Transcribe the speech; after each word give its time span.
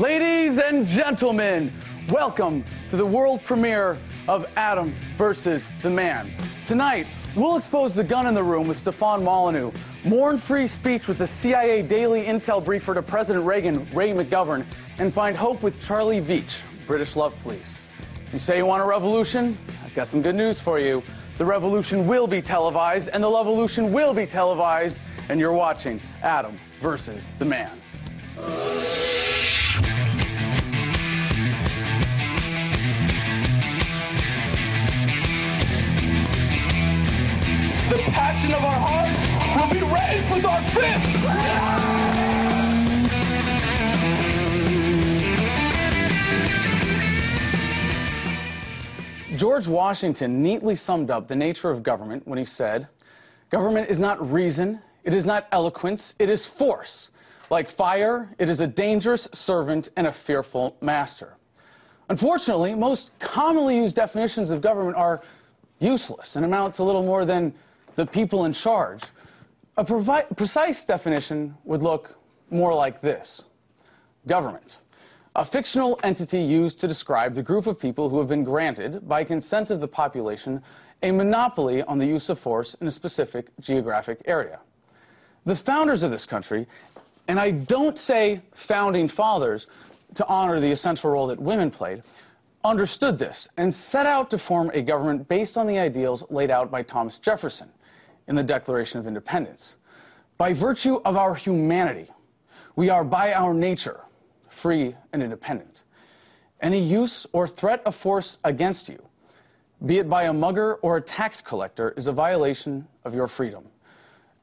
Ladies 0.00 0.56
and 0.56 0.86
gentlemen, 0.86 1.70
welcome 2.08 2.64
to 2.88 2.96
the 2.96 3.04
world 3.04 3.44
premiere 3.44 3.98
of 4.28 4.46
Adam 4.56 4.94
versus 5.18 5.68
the 5.82 5.90
Man. 5.90 6.32
Tonight, 6.64 7.06
we'll 7.36 7.58
expose 7.58 7.92
the 7.92 8.02
gun 8.02 8.26
in 8.26 8.32
the 8.32 8.42
room 8.42 8.66
with 8.66 8.78
Stefan 8.78 9.22
Molyneux, 9.22 9.70
mourn 10.04 10.38
free 10.38 10.66
speech 10.66 11.06
with 11.06 11.18
the 11.18 11.26
CIA 11.26 11.82
daily 11.82 12.24
intel 12.24 12.64
briefer 12.64 12.94
to 12.94 13.02
President 13.02 13.44
Reagan, 13.44 13.86
Ray 13.92 14.12
McGovern, 14.12 14.64
and 14.96 15.12
find 15.12 15.36
hope 15.36 15.62
with 15.62 15.78
Charlie 15.82 16.22
Veitch, 16.22 16.62
British 16.86 17.14
Love 17.14 17.38
Police. 17.42 17.82
You 18.32 18.38
say 18.38 18.56
you 18.56 18.64
want 18.64 18.82
a 18.82 18.86
revolution? 18.86 19.58
I've 19.84 19.94
got 19.94 20.08
some 20.08 20.22
good 20.22 20.34
news 20.34 20.58
for 20.58 20.78
you. 20.78 21.02
The 21.36 21.44
revolution 21.44 22.06
will 22.06 22.26
be 22.26 22.40
televised, 22.40 23.10
and 23.12 23.22
the 23.22 23.28
Lovolution 23.28 23.90
will 23.90 24.14
be 24.14 24.24
televised, 24.24 24.98
and 25.28 25.38
you're 25.38 25.52
watching 25.52 26.00
Adam 26.22 26.58
versus 26.80 27.22
the 27.38 27.44
Man. 27.44 27.70
The 37.90 37.98
passion 38.12 38.52
of 38.52 38.64
our 38.64 38.78
hearts 38.78 39.26
will 39.56 39.68
be 39.74 39.80
raised 39.92 40.30
with 40.30 40.44
our 40.46 40.62
fists. 40.70 41.10
George 49.36 49.66
Washington 49.66 50.40
neatly 50.40 50.76
summed 50.76 51.10
up 51.10 51.26
the 51.26 51.34
nature 51.34 51.68
of 51.68 51.82
government 51.82 52.28
when 52.28 52.38
he 52.38 52.44
said, 52.44 52.86
Government 53.50 53.90
is 53.90 53.98
not 53.98 54.30
reason, 54.30 54.80
it 55.02 55.12
is 55.12 55.26
not 55.26 55.48
eloquence, 55.50 56.14
it 56.20 56.30
is 56.30 56.46
force. 56.46 57.10
Like 57.50 57.68
fire, 57.68 58.32
it 58.38 58.48
is 58.48 58.60
a 58.60 58.68
dangerous 58.68 59.28
servant 59.32 59.88
and 59.96 60.06
a 60.06 60.12
fearful 60.12 60.76
master. 60.80 61.34
Unfortunately, 62.08 62.72
most 62.72 63.10
commonly 63.18 63.78
used 63.78 63.96
definitions 63.96 64.50
of 64.50 64.60
government 64.60 64.96
are 64.96 65.22
useless 65.80 66.36
and 66.36 66.44
amount 66.44 66.74
to 66.74 66.84
little 66.84 67.02
more 67.02 67.24
than 67.24 67.52
the 67.96 68.06
people 68.06 68.44
in 68.44 68.52
charge. 68.52 69.04
A 69.76 69.84
precise 69.84 70.82
definition 70.82 71.54
would 71.64 71.82
look 71.82 72.18
more 72.50 72.74
like 72.74 73.00
this 73.00 73.44
government 74.26 74.80
a 75.36 75.44
fictional 75.44 75.98
entity 76.02 76.40
used 76.40 76.80
to 76.80 76.88
describe 76.88 77.34
the 77.34 77.42
group 77.42 77.66
of 77.66 77.78
people 77.78 78.08
who 78.08 78.18
have 78.18 78.28
been 78.28 78.42
granted, 78.42 79.08
by 79.08 79.22
consent 79.22 79.70
of 79.70 79.80
the 79.80 79.86
population, 79.86 80.60
a 81.02 81.10
monopoly 81.10 81.82
on 81.84 81.98
the 81.98 82.06
use 82.06 82.28
of 82.28 82.38
force 82.38 82.74
in 82.74 82.86
a 82.86 82.90
specific 82.90 83.46
geographic 83.60 84.20
area. 84.24 84.58
The 85.46 85.54
founders 85.54 86.02
of 86.02 86.10
this 86.10 86.26
country, 86.26 86.66
and 87.28 87.38
I 87.38 87.52
don't 87.52 87.96
say 87.96 88.42
founding 88.52 89.06
fathers 89.06 89.68
to 90.14 90.26
honor 90.26 90.58
the 90.58 90.70
essential 90.70 91.10
role 91.10 91.28
that 91.28 91.40
women 91.40 91.70
played, 91.70 92.02
understood 92.64 93.16
this 93.16 93.48
and 93.56 93.72
set 93.72 94.04
out 94.04 94.30
to 94.30 94.36
form 94.36 94.70
a 94.74 94.82
government 94.82 95.28
based 95.28 95.56
on 95.56 95.66
the 95.66 95.78
ideals 95.78 96.24
laid 96.28 96.50
out 96.50 96.70
by 96.70 96.82
Thomas 96.82 97.18
Jefferson 97.18 97.70
in 98.30 98.36
the 98.36 98.42
Declaration 98.42 99.00
of 99.00 99.08
Independence. 99.08 99.76
By 100.38 100.54
virtue 100.54 101.00
of 101.04 101.16
our 101.16 101.34
humanity, 101.34 102.08
we 102.76 102.88
are 102.88 103.04
by 103.04 103.34
our 103.34 103.52
nature 103.52 104.00
free 104.48 104.94
and 105.12 105.22
independent. 105.22 105.82
Any 106.62 106.80
use 106.80 107.26
or 107.32 107.48
threat 107.48 107.82
of 107.84 107.94
force 107.94 108.38
against 108.44 108.88
you, 108.88 109.02
be 109.84 109.98
it 109.98 110.08
by 110.08 110.24
a 110.24 110.32
mugger 110.32 110.76
or 110.76 110.96
a 110.96 111.00
tax 111.00 111.40
collector, 111.40 111.92
is 111.96 112.06
a 112.06 112.12
violation 112.12 112.86
of 113.04 113.14
your 113.14 113.26
freedom. 113.26 113.64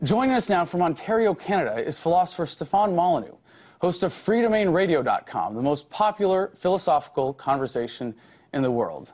Joining 0.04 0.36
us 0.36 0.50
now 0.50 0.66
from 0.66 0.82
Ontario, 0.82 1.34
Canada, 1.34 1.78
is 1.78 1.98
philosopher 1.98 2.46
Stefan 2.46 2.94
Molyneux, 2.94 3.38
host 3.80 4.04
of 4.04 4.12
freedomainradio.com, 4.12 5.56
the 5.56 5.62
most 5.62 5.90
popular 5.90 6.52
philosophical 6.58 7.34
conversation 7.34 8.14
in 8.54 8.62
the 8.62 8.72
world. 8.72 9.14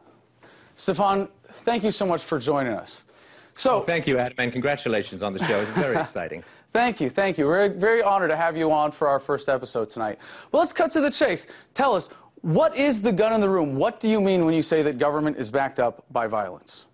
Stefan, 0.78 1.28
thank 1.64 1.84
you 1.84 1.92
so 1.92 2.08
much 2.08 2.24
for 2.24 2.40
joining 2.40 2.74
us. 2.74 3.04
So, 3.56 3.76
well, 3.76 3.84
thank 3.84 4.08
you, 4.08 4.18
Adam, 4.18 4.36
and 4.40 4.52
congratulations 4.52 5.22
on 5.22 5.34
the 5.34 5.44
show. 5.46 5.60
It's 5.60 5.72
very 5.72 5.96
exciting. 6.02 6.44
Thank 6.72 7.00
you, 7.00 7.10
thank 7.10 7.38
you. 7.38 7.46
We're 7.46 7.70
very 7.70 8.02
honored 8.02 8.32
to 8.32 8.36
have 8.36 8.58
you 8.58 8.72
on 8.72 8.92
for 8.92 9.08
our 9.08 9.20
first 9.20 9.48
episode 9.48 9.90
tonight. 9.90 10.18
Well, 10.52 10.60
let's 10.62 10.74
cut 10.74 10.92
to 10.92 11.02
the 11.02 11.12
chase. 11.12 11.46
Tell 11.76 11.96
us, 11.96 12.10
what 12.42 12.76
is 12.76 13.02
the 13.02 13.12
gun 13.12 13.32
in 13.32 13.42
the 13.42 13.50
room? 13.50 13.76
What 13.76 14.00
do 14.00 14.10
you 14.10 14.20
mean 14.20 14.44
when 14.44 14.54
you 14.54 14.64
say 14.64 14.82
that 14.82 14.98
government 14.98 15.38
is 15.38 15.52
backed 15.52 15.80
up 15.80 16.04
by 16.12 16.28
violence? 16.28 16.88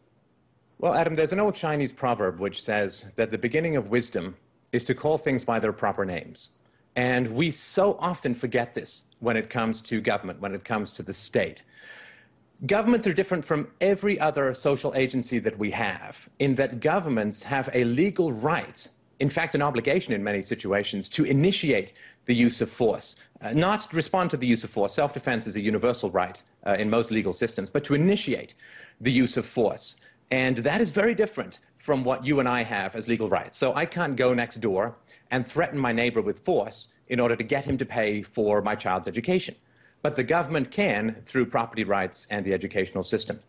Well, 0.80 0.94
Adam, 0.94 1.16
there's 1.16 1.34
an 1.34 1.40
old 1.40 1.56
Chinese 1.56 1.92
proverb 1.92 2.40
which 2.40 2.62
says 2.62 3.08
that 3.16 3.31
the 3.31 3.38
beginning 3.38 3.75
of 3.75 3.88
wisdom 3.88 4.36
is 4.72 4.84
to 4.86 4.94
call 4.94 5.18
things 5.18 5.44
by 5.44 5.59
their 5.59 5.74
proper 5.74 6.06
names. 6.06 6.52
And 6.96 7.30
we 7.30 7.52
so 7.52 7.98
often 8.00 8.36
forget 8.36 8.74
this 8.74 9.03
when 9.19 9.38
it 9.38 9.50
comes 9.50 9.81
to 9.84 10.02
government, 10.02 10.40
when 10.42 10.53
it 10.53 10.64
comes 10.64 10.92
to 10.94 11.03
the 11.03 11.14
state. 11.14 11.64
Governments 12.66 13.08
are 13.08 13.14
different 13.14 13.46
from 13.46 13.70
every 13.80 14.20
other 14.20 14.53
social 14.53 14.94
agency 14.94 15.40
that 15.40 15.58
we 15.58 15.72
have 15.72 16.28
in 16.40 16.56
that 16.56 16.81
governments 16.81 17.42
have 17.42 17.70
a 17.74 17.86
legal 17.86 18.34
right, 18.34 18.86
in 19.22 19.30
fact, 19.30 19.56
an 19.56 19.62
obligation 19.62 20.12
in 20.12 20.22
many 20.22 20.42
situations, 20.42 21.08
to 21.08 21.24
initiate 21.24 21.94
the 22.25 22.36
use 22.36 22.59
of 22.59 22.69
force. 22.69 23.16
Uh, 23.40 23.53
not 23.53 23.88
respond 23.94 24.30
to 24.31 24.36
the 24.36 24.46
use 24.46 24.66
of 24.66 24.69
force. 24.69 24.94
Self 24.94 25.14
defense 25.14 25.48
is 25.48 25.56
a 25.56 25.62
universal 25.62 26.12
right 26.12 26.44
uh, 26.68 26.75
in 26.78 26.90
most 26.90 27.12
legal 27.12 27.31
systems, 27.31 27.69
but 27.69 27.86
to 27.86 27.94
initiate 27.94 28.56
the 29.00 29.12
use 29.12 29.38
of 29.38 29.46
force. 29.46 29.96
And 30.30 30.58
that 30.58 30.81
is 30.81 30.90
very 30.90 31.16
different 31.16 31.59
from 31.78 32.03
what 32.03 32.25
you 32.25 32.42
and 32.42 32.50
I 32.50 32.64
have 32.64 32.94
as 32.94 33.08
legal 33.08 33.30
rights. 33.30 33.58
So 33.58 33.74
I 33.74 33.86
can't 33.86 34.18
go 34.18 34.34
next 34.34 34.58
door 34.59 34.98
and 35.31 35.48
threaten 35.48 35.80
my 35.80 35.94
neighbor 35.94 36.22
with 36.22 36.40
force 36.40 36.90
in 37.08 37.22
order 37.22 37.38
to 37.38 37.44
get 37.44 37.64
him 37.64 37.78
to 37.78 37.86
pay 37.86 38.22
for 38.22 38.62
my 38.62 38.75
child's 38.75 39.08
education 39.08 39.56
but 40.02 40.16
the 40.16 40.24
government 40.24 40.72
can 40.72 41.16
through 41.26 41.46
property 41.46 41.84
rights 41.84 42.28
and 42.30 42.46
the 42.46 42.54
educational 42.54 43.04
system. 43.04 43.40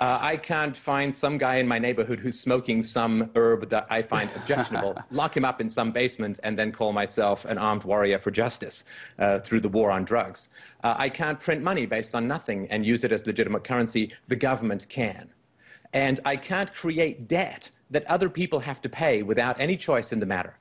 Uh, 0.00 0.18
I 0.20 0.36
can't 0.36 0.76
find 0.76 1.14
some 1.14 1.38
guy 1.38 1.56
in 1.56 1.68
my 1.68 1.78
neighborhood 1.78 2.18
who's 2.18 2.38
smoking 2.38 2.82
some 2.82 3.30
herb 3.36 3.68
that 3.70 3.86
I 3.90 4.02
find 4.02 4.28
objectionable, 4.36 4.98
lock 5.12 5.36
him 5.36 5.44
up 5.44 5.60
in 5.60 5.70
some 5.70 5.92
basement, 5.92 6.40
and 6.42 6.58
then 6.58 6.72
call 6.72 6.92
myself 6.92 7.44
an 7.44 7.58
armed 7.58 7.84
warrior 7.84 8.18
for 8.18 8.32
justice 8.32 8.84
uh, 9.20 9.38
through 9.38 9.60
the 9.60 9.68
war 9.68 9.92
on 9.92 10.04
drugs. 10.04 10.48
Uh, 10.82 10.94
I 10.98 11.08
can't 11.08 11.38
print 11.38 11.62
money 11.62 11.86
based 11.86 12.14
on 12.14 12.26
nothing 12.26 12.66
and 12.70 12.84
use 12.84 13.04
it 13.04 13.12
as 13.12 13.24
legitimate 13.24 13.62
currency. 13.62 14.12
The 14.26 14.36
government 14.36 14.88
can. 14.88 15.30
And 15.92 16.18
I 16.24 16.36
can't 16.36 16.74
create 16.74 17.28
debt 17.28 17.70
that 17.90 18.04
other 18.06 18.28
people 18.28 18.58
have 18.58 18.80
to 18.80 18.88
pay 18.88 19.22
without 19.22 19.60
any 19.60 19.76
choice 19.76 20.12
in 20.12 20.18
the 20.18 20.26
matter 20.26 20.58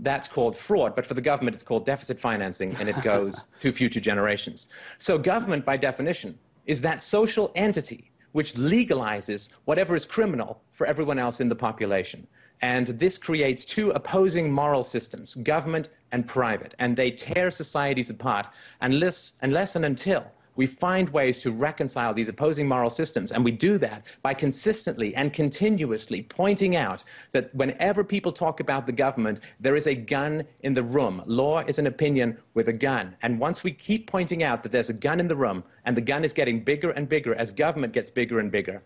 that's 0.00 0.28
called 0.28 0.56
fraud. 0.56 0.94
But 0.94 1.06
for 1.06 1.14
the 1.14 1.20
government, 1.20 1.54
it's 1.54 1.62
called 1.62 1.86
deficit 1.86 2.18
financing, 2.18 2.74
and 2.76 2.88
it 2.88 3.00
goes 3.02 3.46
to 3.60 3.72
future 3.72 4.00
generations. 4.00 4.68
So, 4.98 5.18
government, 5.18 5.64
by 5.64 5.76
definition, 5.76 6.38
is 6.66 6.80
that 6.80 7.02
social 7.02 7.52
entity 7.54 8.10
which 8.34 8.54
legalizes 8.54 9.48
whatever 9.64 9.94
is 9.94 10.04
criminal 10.04 10.60
for 10.72 10.88
everyone 10.88 11.20
else 11.20 11.40
in 11.40 11.48
the 11.48 11.54
population. 11.54 12.26
And 12.62 12.88
this 12.88 13.16
creates 13.16 13.64
two 13.64 13.90
opposing 13.90 14.50
moral 14.50 14.82
systems, 14.82 15.34
government 15.34 15.90
and 16.10 16.26
private, 16.26 16.74
and 16.80 16.96
they 16.96 17.12
tear 17.12 17.52
societies 17.52 18.10
apart 18.10 18.46
unless, 18.80 19.34
unless 19.42 19.76
and 19.76 19.84
until 19.84 20.26
we 20.56 20.66
find 20.66 21.08
ways 21.10 21.40
to 21.40 21.50
reconcile 21.50 22.14
these 22.14 22.28
opposing 22.28 22.68
moral 22.68 22.90
systems. 22.90 23.32
And 23.32 23.44
we 23.44 23.50
do 23.50 23.78
that 23.78 24.04
by 24.22 24.34
consistently 24.34 25.14
and 25.14 25.32
continuously 25.32 26.22
pointing 26.22 26.76
out 26.76 27.04
that 27.32 27.54
whenever 27.54 28.04
people 28.04 28.32
talk 28.32 28.60
about 28.60 28.86
the 28.86 28.92
government, 28.92 29.40
there 29.60 29.76
is 29.76 29.86
a 29.86 29.94
gun 29.94 30.44
in 30.60 30.74
the 30.74 30.82
room. 30.82 31.22
Law 31.26 31.60
is 31.60 31.78
an 31.78 31.86
opinion 31.86 32.38
with 32.54 32.68
a 32.68 32.72
gun. 32.72 33.16
And 33.22 33.38
once 33.38 33.64
we 33.64 33.72
keep 33.72 34.06
pointing 34.06 34.42
out 34.42 34.62
that 34.62 34.72
there's 34.72 34.90
a 34.90 34.94
gun 34.94 35.20
in 35.20 35.28
the 35.28 35.36
room, 35.36 35.64
and 35.84 35.96
the 35.96 36.00
gun 36.00 36.24
is 36.24 36.32
getting 36.32 36.62
bigger 36.62 36.90
and 36.92 37.08
bigger 37.08 37.34
as 37.34 37.50
government 37.50 37.92
gets 37.92 38.10
bigger 38.10 38.38
and 38.40 38.50
bigger, 38.50 38.82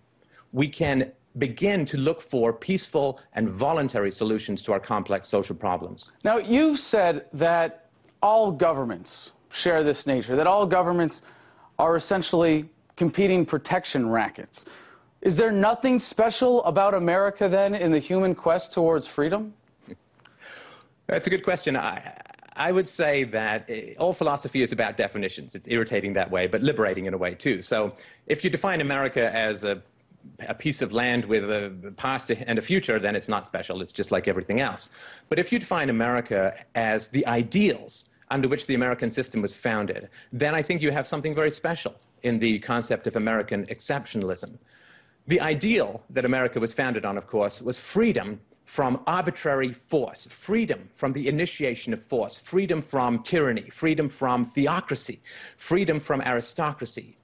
we 0.53 0.69
can 0.69 1.13
begin 1.37 1.85
to 1.85 1.99
look 1.99 2.21
for 2.21 2.53
peaceful 2.53 3.21
and 3.35 3.49
voluntary 3.49 4.11
solutions 4.11 4.63
to 4.63 4.73
our 4.73 4.81
complex 4.81 5.29
social 5.29 5.55
problems. 5.55 6.13
Now, 6.25 6.39
you've 6.39 6.79
said 6.79 7.27
that 7.35 7.89
all 8.23 8.51
governments 8.51 9.33
share 9.51 9.85
this 9.85 10.07
nature, 10.07 10.37
that 10.37 10.47
all 10.47 10.67
governments 10.67 11.23
are 11.79 11.97
essentially 11.97 12.69
competing 12.97 13.47
protection 13.47 14.11
rackets. 14.11 14.65
Is 15.23 15.37
there 15.37 15.53
nothing 15.53 15.99
special 15.99 16.63
about 16.65 16.95
America 16.95 17.49
then 17.49 17.75
in 17.75 17.91
the 17.91 17.99
human 17.99 18.35
quest 18.35 18.73
towards 18.73 19.07
freedom? 19.07 19.55
That's 21.07 21.27
a 21.27 21.31
good 21.31 21.43
question. 21.43 21.77
I, 21.77 22.21
I 22.55 22.73
would 22.73 22.87
say 22.87 23.25
that 23.25 23.65
eh, 23.69 23.95
all 23.99 24.13
philosophy 24.13 24.63
is 24.63 24.73
about 24.73 24.97
definitions. 24.97 25.55
It's 25.55 25.67
irritating 25.69 26.13
that 26.15 26.31
way, 26.31 26.47
but 26.47 26.61
liberating 26.61 27.07
in 27.07 27.15
a 27.15 27.19
way 27.19 27.35
too. 27.35 27.63
So 27.63 27.95
if 28.27 28.45
you 28.45 28.51
define 28.51 28.81
America 28.81 29.35
as 29.35 29.65
a, 29.65 29.81
a 30.41 30.55
piece 30.55 30.83
of 30.83 30.93
land 30.93 31.25
with 31.25 31.45
a 31.45 31.93
past 31.97 32.31
and 32.31 32.59
a 32.59 32.63
future, 32.63 32.99
then 32.99 33.17
it's 33.17 33.29
not 33.29 33.47
special. 33.47 33.81
It's 33.81 33.93
just 33.93 34.11
like 34.11 34.29
everything 34.29 34.61
else. 34.61 34.91
But 35.29 35.39
if 35.39 35.51
you 35.51 35.59
define 35.59 35.89
America 35.89 36.65
as 36.75 37.09
the 37.09 37.27
ideals 37.27 38.05
under 38.31 38.49
which 38.49 38.67
the 38.67 38.75
American 38.75 39.11
system 39.11 39.43
was 39.43 39.55
founded, 39.55 40.09
then 40.33 40.55
I 40.55 40.63
think 40.63 40.83
you 40.83 40.91
have 40.91 41.07
something 41.07 41.35
very 41.35 41.51
special 41.51 41.95
in 42.23 42.39
the 42.39 42.59
concept 42.61 43.07
of 43.07 43.17
American 43.17 43.67
exceptionalism. 43.67 44.59
The 45.27 45.41
ideal 45.41 46.03
that 46.11 46.25
America 46.25 46.59
was 46.59 46.73
founded 46.73 47.05
on, 47.05 47.19
of 47.19 47.27
course, 47.27 47.61
was 47.61 47.79
freedom 47.79 48.41
from 48.65 49.01
arbitrary 49.07 49.73
force, 49.73 50.27
freedom 50.27 50.89
from 50.93 51.13
the 51.15 51.27
initiation 51.27 51.95
of 51.95 52.03
force, 52.03 52.39
freedom 52.39 52.83
from 52.83 53.19
tyranny, 53.23 53.69
freedom 53.71 54.09
from 54.09 54.45
theocracy, 54.45 55.23
freedom 55.57 55.99
from 55.99 56.21
aristocracy. 56.21 57.17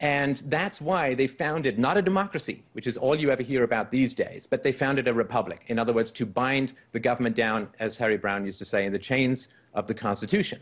And 0.00 0.42
that's 0.46 0.80
why 0.80 1.14
they 1.14 1.26
founded 1.26 1.78
not 1.78 1.96
a 1.96 2.02
democracy, 2.02 2.62
which 2.72 2.86
is 2.86 2.96
all 2.96 3.16
you 3.16 3.30
ever 3.30 3.42
hear 3.42 3.64
about 3.64 3.90
these 3.90 4.14
days, 4.14 4.46
but 4.46 4.62
they 4.62 4.72
founded 4.72 5.08
a 5.08 5.14
republic. 5.14 5.64
In 5.66 5.78
other 5.78 5.92
words, 5.92 6.10
to 6.12 6.26
bind 6.26 6.72
the 6.92 7.00
government 7.00 7.34
down, 7.34 7.68
as 7.80 7.96
Harry 7.96 8.16
Browne 8.16 8.44
used 8.44 8.60
to 8.60 8.64
say, 8.64 8.84
in 8.84 8.92
the 8.92 8.98
chains 8.98 9.48
of 9.78 9.86
the 9.86 9.94
Constitution. 9.94 10.60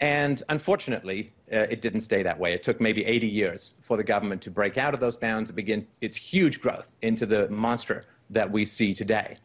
And 0.00 0.42
unfortunately, 0.48 1.32
uh, 1.52 1.58
it 1.74 1.80
didn't 1.80 2.00
stay 2.00 2.24
that 2.24 2.38
way. 2.38 2.52
It 2.52 2.64
took 2.64 2.80
maybe 2.80 3.04
80 3.04 3.28
years 3.28 3.74
for 3.80 3.96
the 3.96 4.02
government 4.02 4.42
to 4.42 4.50
break 4.50 4.76
out 4.76 4.94
of 4.94 5.00
those 5.00 5.16
bounds 5.16 5.50
and 5.50 5.56
begin 5.56 5.86
its 6.00 6.16
huge 6.16 6.60
growth 6.60 6.88
into 7.02 7.24
the 7.24 7.48
monster 7.48 8.04
that 8.30 8.50
we 8.50 8.64
see 8.64 8.94
today. 8.94 9.36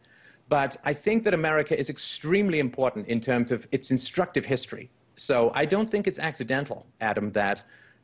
But 0.48 0.76
I 0.84 0.94
think 0.94 1.22
that 1.24 1.34
America 1.34 1.78
is 1.78 1.90
extremely 1.90 2.58
important 2.58 3.06
in 3.06 3.20
terms 3.20 3.52
of 3.52 3.68
its 3.70 3.92
instructive 3.92 4.44
history. 4.44 4.90
So 5.16 5.52
I 5.54 5.64
don't 5.64 5.88
think 5.90 6.08
it's 6.08 6.18
accidental, 6.18 6.86
Adam, 7.00 7.30
that 7.32 7.62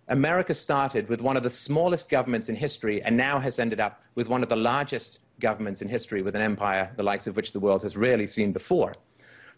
America 0.08 0.54
started 0.54 1.08
with 1.08 1.20
one 1.20 1.36
of 1.36 1.42
the 1.42 1.50
smallest 1.50 2.08
governments 2.08 2.48
in 2.48 2.54
history 2.54 3.02
and 3.02 3.16
now 3.16 3.40
has 3.40 3.58
ended 3.58 3.80
up 3.80 4.02
with 4.14 4.28
one 4.28 4.42
of 4.42 4.48
the 4.48 4.56
largest 4.56 5.20
governments 5.40 5.82
in 5.82 5.88
history 5.88 6.22
with 6.22 6.36
an 6.36 6.42
empire 6.42 6.92
the 6.96 7.02
likes 7.02 7.26
of 7.26 7.34
which 7.34 7.52
the 7.52 7.60
world 7.60 7.82
has 7.82 7.96
rarely 7.96 8.26
seen 8.26 8.52
before. 8.52 8.94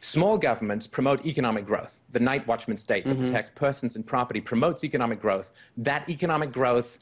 Small 0.00 0.36
governments 0.38 0.86
promote 0.86 1.24
economic 1.24 1.66
growth. 1.66 1.98
The 2.12 2.20
Night 2.20 2.46
Watchman 2.46 2.76
State 2.76 3.04
that 3.04 3.14
mm-hmm. 3.14 3.24
protects 3.24 3.50
persons 3.54 3.96
and 3.96 4.06
property 4.06 4.40
promotes 4.40 4.84
economic 4.84 5.20
growth. 5.20 5.52
That 5.76 6.08
economic 6.08 6.52
growth 6.52 6.98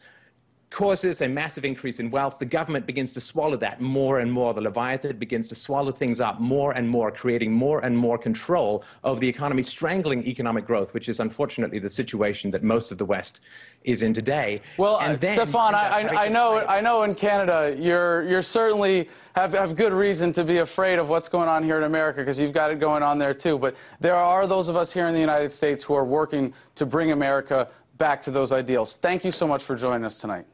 causes 0.75 1.21
a 1.21 1.29
massive 1.29 1.65
increase 1.65 2.01
in 2.01 2.11
wealth, 2.11 2.41
the 2.41 2.45
government 2.45 2.85
begins 2.85 3.13
to 3.13 3.21
swallow 3.21 3.57
that 3.57 3.81
more 3.81 4.19
and 4.19 4.31
more. 4.31 4.53
The 4.53 4.61
Leviathan 4.61 5.17
begins 5.19 5.49
to 5.51 5.55
swallow 5.55 5.93
things 5.93 6.19
up 6.19 6.41
more 6.41 6.73
and 6.73 6.89
more, 6.89 7.13
creating 7.13 7.53
more 7.53 7.79
and 7.85 7.97
more 7.97 8.19
control 8.19 8.83
of 9.05 9.21
the 9.21 9.29
economy, 9.29 9.63
strangling 9.63 10.27
economic 10.27 10.67
growth, 10.67 10.93
which 10.93 11.09
is 11.09 11.21
unfortunately 11.21 11.79
the 11.79 11.89
situation 11.89 12.51
that 12.51 12.65
most 12.65 12.91
of 12.91 12.99
the 12.99 13.05
West 13.05 13.41
is 13.85 14.03
in 14.03 14.13
today. 14.13 14.61
Well, 14.77 14.97
uh, 14.97 15.17
Stefan, 15.17 15.77
I, 15.77 16.09
I, 16.25 16.29
know, 16.29 16.59
I 16.67 16.81
know 16.81 17.05
in 17.05 17.15
Canada 17.15 17.77
you're, 17.79 18.25
you're 18.25 18.43
certainly 18.43 19.09
have, 19.37 19.53
have 19.53 19.77
good 19.77 19.93
reason 19.93 20.33
to 20.33 20.43
be 20.43 20.59
afraid 20.59 20.99
of 20.99 21.09
what's 21.09 21.29
going 21.29 21.49
on 21.49 21.63
here 21.63 21.79
in 21.79 21.85
America 21.85 22.19
because 22.19 22.41
you've 22.41 22.53
got 22.53 22.73
it 22.73 22.81
going 22.81 23.05
on 23.05 23.17
there 23.17 23.33
too. 23.33 23.59
But 23.59 23.77
there 24.01 24.17
are 24.17 24.49
those 24.49 24.69
of 24.69 24.75
us 24.75 24.93
here 24.93 25.07
in 25.07 25.15
the 25.15 25.21
United 25.21 25.53
States 25.53 25.85
who 25.85 25.95
are 25.95 26.05
working 26.05 26.53
to 26.75 26.85
bring 26.85 27.13
America 27.13 27.69
back 27.97 28.21
to 28.25 28.33
those 28.33 28.51
ideals. 28.51 28.97
Thank 28.97 29.25
you 29.25 29.31
so 29.31 29.47
much 29.47 29.63
for 29.63 29.77
joining 29.77 30.05
us 30.05 30.17
tonight. 30.17 30.47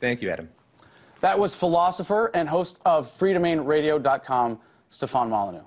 Thank 0.00 0.22
you, 0.22 0.30
Adam. 0.30 0.48
That 1.20 1.38
was 1.38 1.54
philosopher 1.54 2.30
and 2.34 2.48
host 2.48 2.80
of 2.84 3.08
freedomainradio.com, 3.08 4.60
Stefan 4.90 5.30
Molyneux. 5.30 5.62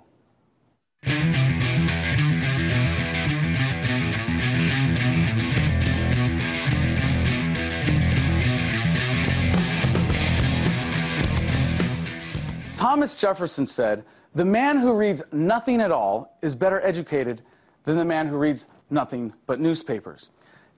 Thomas 12.76 13.14
Jefferson 13.14 13.66
said, 13.66 14.04
The 14.34 14.46
man 14.46 14.78
who 14.78 14.94
reads 14.94 15.22
nothing 15.32 15.82
at 15.82 15.92
all 15.92 16.38
is 16.42 16.56
better 16.56 16.82
educated 16.82 17.42
than 17.84 17.98
the 17.98 18.06
man 18.06 18.28
who 18.28 18.38
reads 18.38 18.68
nothing 18.90 19.34
but 19.46 19.60
newspapers. 19.60 20.30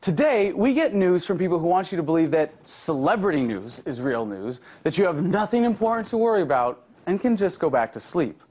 Today, 0.03 0.51
we 0.51 0.73
get 0.73 0.93
news 0.93 1.25
from 1.25 1.37
people 1.37 1.57
who 1.57 1.67
want 1.67 1.89
you 1.89 1.95
to 1.95 2.03
believe 2.03 2.29
that 2.31 2.51
celebrity 2.67 3.39
news 3.39 3.81
is 3.85 4.01
real 4.01 4.25
news, 4.25 4.59
that 4.83 4.97
you 4.97 5.05
have 5.05 5.23
nothing 5.23 5.63
important 5.63 6.09
to 6.09 6.17
worry 6.17 6.41
about, 6.41 6.83
and 7.05 7.21
can 7.21 7.37
just 7.37 7.57
go 7.61 7.69
back 7.69 7.93
to 7.93 8.01
sleep. 8.01 8.43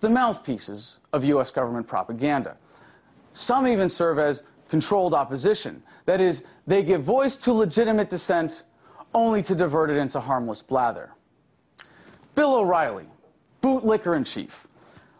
The 0.00 0.08
mouthpieces 0.08 1.00
of 1.12 1.24
U.S. 1.24 1.50
government 1.50 1.86
propaganda. 1.86 2.56
Some 3.34 3.66
even 3.66 3.86
serve 3.86 4.18
as 4.18 4.44
controlled 4.70 5.12
opposition. 5.12 5.82
That 6.06 6.22
is, 6.22 6.44
they 6.66 6.82
give 6.82 7.02
voice 7.02 7.36
to 7.36 7.52
legitimate 7.52 8.08
dissent 8.08 8.62
only 9.12 9.42
to 9.42 9.54
divert 9.54 9.90
it 9.90 9.98
into 9.98 10.18
harmless 10.20 10.62
blather. 10.62 11.10
Bill 12.34 12.54
O'Reilly, 12.54 13.08
bootlicker 13.62 14.16
in 14.16 14.24
chief. 14.24 14.66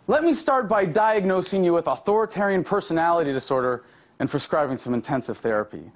Let 0.07 0.25
me 0.25 0.33
start 0.33 0.67
by 0.67 0.87
diagnosing 0.87 1.63
you 1.63 1.75
with 1.75 1.89
authoritarian 1.89 2.65
personality 2.65 3.35
disorder 3.35 3.85
and 4.19 4.31
prescribing 4.31 4.79
some 4.79 4.95
intensive 4.95 5.39
therapy. 5.39 5.91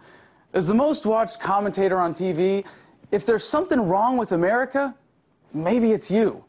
As 0.52 0.66
the 0.66 0.74
most 0.74 1.06
watched 1.06 1.40
commentator 1.40 1.98
on 1.98 2.14
TV, 2.14 2.64
if 3.10 3.26
there's 3.26 3.46
something 3.46 3.80
wrong 3.80 4.16
with 4.16 4.32
America, 4.32 4.94
maybe 5.52 5.92
it's 5.92 6.10
you. 6.10 6.44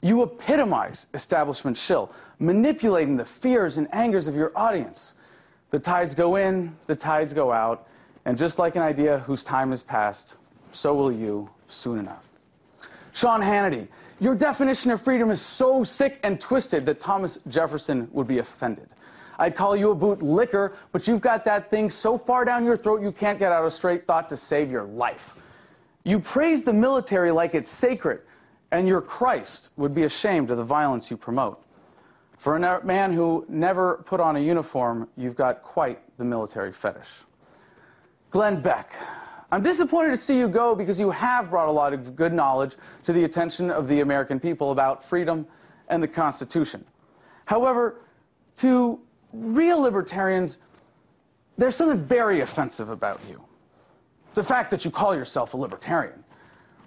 You 0.00 0.22
epitomize 0.22 1.06
establishment 1.14 1.76
shill, 1.76 2.12
manipulating 2.38 3.16
the 3.16 3.24
fears 3.24 3.78
and 3.78 3.92
angers 3.94 4.26
of 4.26 4.34
your 4.34 4.52
audience. 4.56 5.14
The 5.70 5.78
tides 5.78 6.14
go 6.14 6.36
in, 6.36 6.76
the 6.86 6.94
tides 6.94 7.32
go 7.32 7.52
out, 7.52 7.88
and 8.24 8.38
just 8.38 8.58
like 8.58 8.76
an 8.76 8.82
idea 8.82 9.20
whose 9.20 9.44
time 9.44 9.70
has 9.70 9.82
passed, 9.82 10.36
so 10.72 10.94
will 10.94 11.12
you 11.12 11.48
soon 11.68 11.98
enough. 11.98 12.28
Sean 13.12 13.40
Hannity, 13.40 13.88
your 14.20 14.34
definition 14.34 14.90
of 14.90 15.00
freedom 15.00 15.30
is 15.30 15.40
so 15.40 15.84
sick 15.84 16.18
and 16.22 16.40
twisted 16.40 16.86
that 16.86 17.00
Thomas 17.00 17.38
Jefferson 17.48 18.08
would 18.12 18.26
be 18.26 18.38
offended. 18.38 18.88
I'd 19.38 19.56
call 19.56 19.76
you 19.76 19.90
a 19.90 19.94
boot 19.94 20.22
licker, 20.22 20.76
but 20.92 21.08
you've 21.08 21.20
got 21.20 21.44
that 21.44 21.70
thing 21.70 21.90
so 21.90 22.16
far 22.16 22.44
down 22.44 22.64
your 22.64 22.76
throat 22.76 23.02
you 23.02 23.12
can't 23.12 23.38
get 23.38 23.52
out 23.52 23.64
a 23.64 23.70
straight 23.70 24.06
thought 24.06 24.28
to 24.28 24.36
save 24.36 24.70
your 24.70 24.84
life. 24.84 25.36
You 26.04 26.20
praise 26.20 26.64
the 26.64 26.72
military 26.72 27.30
like 27.30 27.54
it's 27.54 27.70
sacred, 27.70 28.20
and 28.70 28.86
your 28.86 29.00
Christ 29.00 29.70
would 29.76 29.94
be 29.94 30.04
ashamed 30.04 30.50
of 30.50 30.58
the 30.58 30.64
violence 30.64 31.10
you 31.10 31.16
promote. 31.16 31.64
For 32.36 32.56
a 32.56 32.84
man 32.84 33.12
who 33.12 33.46
never 33.48 34.02
put 34.04 34.20
on 34.20 34.36
a 34.36 34.40
uniform, 34.40 35.08
you've 35.16 35.36
got 35.36 35.62
quite 35.62 36.00
the 36.18 36.24
military 36.24 36.72
fetish. 36.72 37.08
Glenn 38.30 38.60
Beck, 38.60 38.92
I'm 39.50 39.62
disappointed 39.62 40.10
to 40.10 40.16
see 40.16 40.36
you 40.36 40.48
go 40.48 40.74
because 40.74 40.98
you 40.98 41.10
have 41.10 41.48
brought 41.48 41.68
a 41.68 41.72
lot 41.72 41.92
of 41.92 42.16
good 42.16 42.32
knowledge 42.32 42.76
to 43.04 43.12
the 43.12 43.24
attention 43.24 43.70
of 43.70 43.88
the 43.88 44.00
American 44.00 44.38
people 44.38 44.72
about 44.72 45.04
freedom 45.04 45.46
and 45.88 46.02
the 46.02 46.08
Constitution. 46.08 46.84
However, 47.46 48.00
to 48.56 49.00
real 49.34 49.80
libertarians, 49.80 50.58
there's 51.58 51.76
something 51.76 52.04
very 52.04 52.40
offensive 52.40 52.90
about 52.90 53.20
you. 53.28 53.42
The 54.34 54.42
fact 54.42 54.70
that 54.70 54.84
you 54.84 54.90
call 54.90 55.14
yourself 55.14 55.54
a 55.54 55.56
libertarian. 55.56 56.24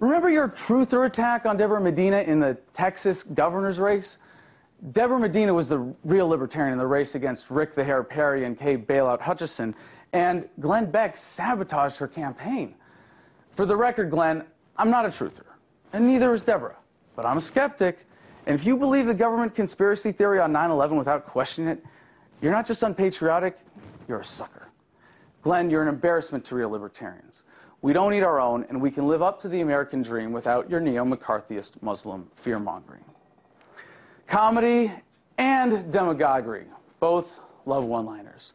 Remember 0.00 0.30
your 0.30 0.48
truther 0.48 1.06
attack 1.06 1.46
on 1.46 1.56
Deborah 1.56 1.80
Medina 1.80 2.20
in 2.20 2.40
the 2.40 2.56
Texas 2.72 3.22
governor's 3.22 3.78
race? 3.78 4.18
Deborah 4.92 5.18
Medina 5.18 5.52
was 5.52 5.68
the 5.68 5.78
real 6.04 6.28
libertarian 6.28 6.72
in 6.72 6.78
the 6.78 6.86
race 6.86 7.16
against 7.16 7.50
Rick 7.50 7.74
the 7.74 7.82
Hair 7.82 8.04
Perry 8.04 8.44
and 8.44 8.56
Kay 8.56 8.76
Bailout 8.76 9.20
Hutchison, 9.20 9.74
and 10.12 10.48
Glenn 10.60 10.90
Beck 10.90 11.16
sabotaged 11.16 11.98
her 11.98 12.06
campaign. 12.06 12.74
For 13.56 13.66
the 13.66 13.76
record, 13.76 14.10
Glenn, 14.10 14.44
I'm 14.76 14.90
not 14.90 15.04
a 15.04 15.08
truther, 15.08 15.42
and 15.92 16.06
neither 16.06 16.32
is 16.32 16.44
Deborah, 16.44 16.76
but 17.16 17.26
I'm 17.26 17.38
a 17.38 17.40
skeptic. 17.40 18.06
And 18.46 18.54
if 18.54 18.64
you 18.64 18.76
believe 18.76 19.06
the 19.06 19.14
government 19.14 19.54
conspiracy 19.54 20.12
theory 20.12 20.38
on 20.38 20.52
9 20.52 20.70
11 20.70 20.96
without 20.96 21.26
questioning 21.26 21.70
it, 21.70 21.84
you're 22.40 22.52
not 22.52 22.66
just 22.66 22.82
unpatriotic, 22.82 23.58
you're 24.06 24.20
a 24.20 24.24
sucker. 24.24 24.68
Glenn, 25.42 25.70
you're 25.70 25.82
an 25.82 25.88
embarrassment 25.88 26.44
to 26.46 26.54
real 26.54 26.70
libertarians. 26.70 27.44
We 27.80 27.92
don't 27.92 28.10
need 28.10 28.22
our 28.22 28.40
own, 28.40 28.64
and 28.68 28.80
we 28.80 28.90
can 28.90 29.06
live 29.06 29.22
up 29.22 29.40
to 29.42 29.48
the 29.48 29.60
American 29.60 30.02
dream 30.02 30.32
without 30.32 30.68
your 30.68 30.80
neo 30.80 31.04
McCarthyist 31.04 31.80
Muslim 31.80 32.28
fear 32.34 32.58
mongering. 32.58 33.04
Comedy 34.26 34.92
and 35.38 35.92
demagoguery 35.92 36.66
both 37.00 37.40
love 37.66 37.84
one 37.84 38.04
liners. 38.04 38.54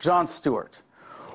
Jon 0.00 0.26
Stewart. 0.26 0.80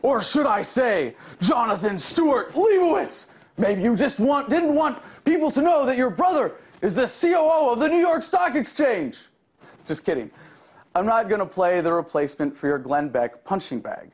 Or 0.01 0.21
should 0.21 0.45
I 0.45 0.61
say, 0.61 1.15
Jonathan 1.41 1.97
Stewart 1.97 2.53
Leibowitz? 2.53 3.27
Maybe 3.57 3.81
you 3.81 3.95
just 3.95 4.19
want, 4.19 4.49
didn't 4.49 4.73
want 4.73 4.97
people 5.25 5.51
to 5.51 5.61
know 5.61 5.85
that 5.85 5.97
your 5.97 6.09
brother 6.09 6.53
is 6.81 6.95
the 6.95 7.05
COO 7.05 7.71
of 7.71 7.79
the 7.79 7.87
New 7.87 7.99
York 7.99 8.23
Stock 8.23 8.55
Exchange. 8.55 9.17
Just 9.85 10.05
kidding. 10.05 10.29
I'm 10.99 11.05
not 11.05 11.29
going 11.29 11.39
to 11.39 11.45
play 11.45 11.79
the 11.79 11.93
replacement 11.93 12.57
for 12.57 12.67
your 12.67 12.77
Glenn 12.77 13.07
Beck 13.07 13.45
punching 13.45 13.79
bag. 13.79 14.11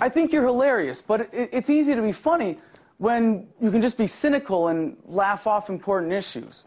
I 0.00 0.08
think 0.08 0.32
you're 0.32 0.46
hilarious, 0.46 1.02
but 1.02 1.28
it's 1.32 1.68
easy 1.68 1.92
to 1.96 2.02
be 2.02 2.12
funny 2.12 2.60
when 2.98 3.48
you 3.60 3.68
can 3.72 3.82
just 3.82 3.98
be 3.98 4.06
cynical 4.06 4.68
and 4.68 4.96
laugh 5.06 5.48
off 5.48 5.70
important 5.70 6.12
issues, 6.12 6.66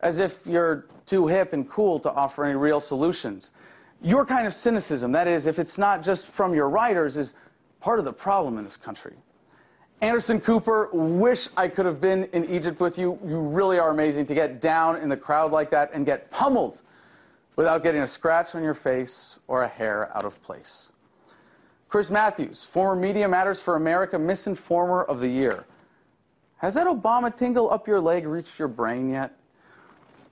as 0.00 0.20
if 0.20 0.38
you're 0.46 0.86
too 1.04 1.26
hip 1.26 1.52
and 1.52 1.68
cool 1.68 2.00
to 2.00 2.10
offer 2.12 2.46
any 2.46 2.54
real 2.54 2.80
solutions. 2.80 3.52
Your 4.00 4.24
kind 4.24 4.46
of 4.46 4.54
cynicism, 4.54 5.12
that 5.12 5.28
is, 5.28 5.44
if 5.44 5.58
it's 5.58 5.76
not 5.76 6.02
just 6.02 6.24
from 6.24 6.54
your 6.54 6.70
writers, 6.70 7.18
is 7.18 7.34
part 7.80 7.98
of 7.98 8.06
the 8.06 8.12
problem 8.12 8.56
in 8.56 8.64
this 8.64 8.78
country. 8.78 9.16
Anderson 10.00 10.40
Cooper, 10.40 10.88
wish 10.94 11.50
I 11.58 11.68
could 11.68 11.84
have 11.84 12.00
been 12.00 12.24
in 12.32 12.46
Egypt 12.46 12.80
with 12.80 12.96
you. 12.96 13.18
You 13.26 13.38
really 13.38 13.78
are 13.78 13.90
amazing 13.90 14.24
to 14.26 14.34
get 14.34 14.62
down 14.62 14.96
in 14.96 15.10
the 15.10 15.16
crowd 15.16 15.52
like 15.52 15.70
that 15.72 15.90
and 15.92 16.06
get 16.06 16.30
pummeled 16.30 16.80
without 17.58 17.82
getting 17.82 18.02
a 18.02 18.06
scratch 18.06 18.54
on 18.54 18.62
your 18.62 18.72
face 18.72 19.40
or 19.48 19.64
a 19.64 19.68
hair 19.68 20.16
out 20.16 20.24
of 20.24 20.40
place. 20.42 20.92
Chris 21.88 22.08
Matthews, 22.08 22.62
former 22.62 22.94
Media 22.94 23.28
Matters 23.28 23.60
for 23.60 23.74
America 23.74 24.16
Misinformer 24.16 25.04
of 25.08 25.18
the 25.18 25.26
Year. 25.26 25.64
Has 26.58 26.72
that 26.74 26.86
Obama 26.86 27.36
tingle 27.36 27.68
up 27.68 27.88
your 27.88 28.00
leg 28.00 28.28
reached 28.28 28.60
your 28.60 28.68
brain 28.68 29.10
yet? 29.10 29.36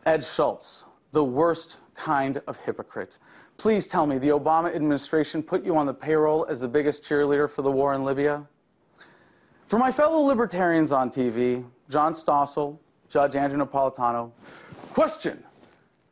Ed 0.07 0.23
Schultz, 0.23 0.85
the 1.11 1.25
worst 1.25 1.79
kind 1.97 2.41
of 2.47 2.59
hypocrite. 2.59 3.19
Please 3.57 3.89
tell 3.89 4.07
me 4.07 4.19
the 4.19 4.29
Obama 4.29 4.73
administration 4.73 5.43
put 5.43 5.65
you 5.65 5.77
on 5.77 5.85
the 5.85 5.95
payroll 5.95 6.47
as 6.49 6.61
the 6.61 6.69
biggest 6.69 7.03
cheerleader 7.03 7.51
for 7.51 7.63
the 7.63 7.71
war 7.73 7.95
in 7.95 8.05
Libya? 8.05 8.47
For 9.67 9.81
my 9.81 9.91
fellow 9.91 10.21
libertarians 10.21 10.93
on 10.93 11.11
TV, 11.11 11.65
John 11.91 12.13
Stossel, 12.13 12.79
Judge 13.09 13.35
Andrew 13.35 13.59
Napolitano, 13.59 14.31
question 14.93 15.43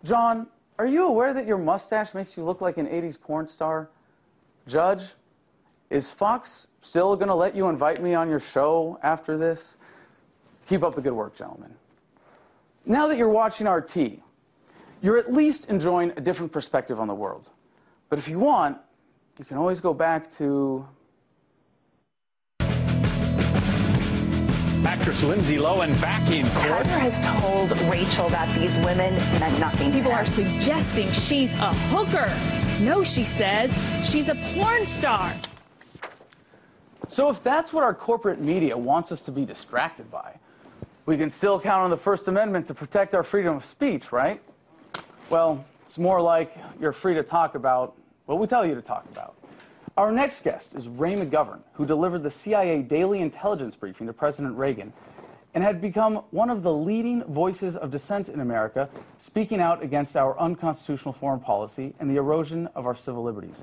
John, 0.03 0.49
are 0.79 0.87
you 0.87 1.07
aware 1.07 1.33
that 1.33 1.47
your 1.47 1.59
mustache 1.59 2.15
makes 2.15 2.37
you 2.37 2.45
look 2.45 2.61
like 2.61 2.79
an 2.79 2.87
80s 2.87 3.21
porn 3.21 3.47
star? 3.47 3.89
Judge, 4.67 5.07
is 5.91 6.11
Fox 6.11 6.69
still 6.83 7.15
going 7.17 7.29
to 7.29 7.35
let 7.35 7.55
you 7.55 7.69
invite 7.69 8.03
me 8.03 8.15
on 8.15 8.29
your 8.29 8.41
show 8.41 8.99
after 9.03 9.37
this? 9.37 9.77
Keep 10.69 10.83
up 10.83 10.95
the 10.95 11.01
good 11.01 11.13
work, 11.13 11.37
gentlemen. 11.37 11.75
Now 12.87 13.07
that 13.07 13.17
you're 13.17 13.29
watching 13.29 13.69
RT, 13.69 14.21
you're 15.03 15.19
at 15.19 15.33
least 15.33 15.69
enjoying 15.69 16.13
a 16.17 16.21
different 16.21 16.51
perspective 16.51 16.99
on 16.99 17.09
the 17.09 17.15
world. 17.15 17.51
But 18.09 18.19
if 18.19 18.29
you 18.29 18.39
want, 18.39 18.79
you 19.39 19.45
can 19.45 19.57
always 19.57 19.81
go 19.81 19.95
back 19.95 20.35
to 20.39 20.87
Actress 24.87 25.23
Lindsay 25.23 25.57
Lohan 25.57 25.99
back 26.01 26.29
in 26.31 26.47
court. 26.51 26.85
Tiger 26.85 26.99
has 26.99 27.19
told 27.41 27.73
Rachel 27.91 28.29
that 28.29 28.55
these 28.59 28.77
women 28.79 29.15
meant 29.41 29.59
nothing 29.59 29.93
People 29.93 30.11
him. 30.11 30.19
are 30.19 30.25
suggesting 30.25 31.11
she's 31.13 31.55
a 31.55 31.73
hooker. 31.89 32.31
No, 32.85 33.03
she 33.03 33.25
says 33.25 33.79
she's 34.03 34.29
a 34.29 34.35
porn 34.55 34.85
star. 34.85 35.33
So 37.09 37.31
if 37.31 37.43
that's 37.43 37.73
what 37.73 37.83
our 37.83 37.95
corporate 37.95 38.41
media 38.41 38.77
wants 38.77 39.11
us 39.11 39.21
to 39.23 39.31
be 39.31 39.45
distracted 39.45 40.11
by, 40.11 40.35
we 41.07 41.17
can 41.17 41.31
still 41.31 41.59
count 41.59 41.83
on 41.83 41.91
the 41.91 41.97
First 41.97 42.29
Amendment 42.29 42.67
to 42.67 42.75
protect 42.75 43.15
our 43.15 43.23
freedom 43.23 43.57
of 43.57 43.65
speech, 43.65 44.13
right? 44.13 44.41
Well, 45.31 45.65
it's 45.83 45.99
more 45.99 46.21
like 46.21 46.57
you're 46.81 46.93
free 46.93 47.15
to 47.15 47.23
talk 47.23 47.55
about 47.55 47.95
what 48.27 48.39
we 48.39 48.47
tell 48.47 48.67
you 48.67 48.75
to 48.75 48.83
talk 48.83 49.05
about. 49.13 49.35
Our 49.97 50.11
next 50.11 50.43
guest 50.43 50.75
is 50.75 50.89
Ray 50.89 51.15
McGovern, 51.15 51.61
who 51.75 51.87
delivered 51.87 52.25
the 52.25 52.31
CIA 52.31 52.83
daily 52.83 53.21
intelligence 53.21 53.77
briefing 53.77 54.09
to 54.09 54.13
President 54.13 54.57
Reagan 54.57 54.93
and 55.55 55.63
had 55.63 55.81
become 55.81 56.17
one 56.33 56.51
of 56.51 56.65
the 56.65 56.73
leading 56.73 57.23
voices 57.25 57.77
of 57.77 57.93
dissent 57.93 58.29
in 58.29 58.41
America, 58.41 58.89
speaking 59.21 59.61
out 59.61 59.85
against 59.85 60.17
our 60.17 60.37
unconstitutional 60.41 61.13
foreign 61.13 61.39
policy 61.39 61.95
and 62.01 62.11
the 62.11 62.17
erosion 62.17 62.67
of 62.75 62.87
our 62.87 62.97
civil 62.97 63.23
liberties. 63.23 63.63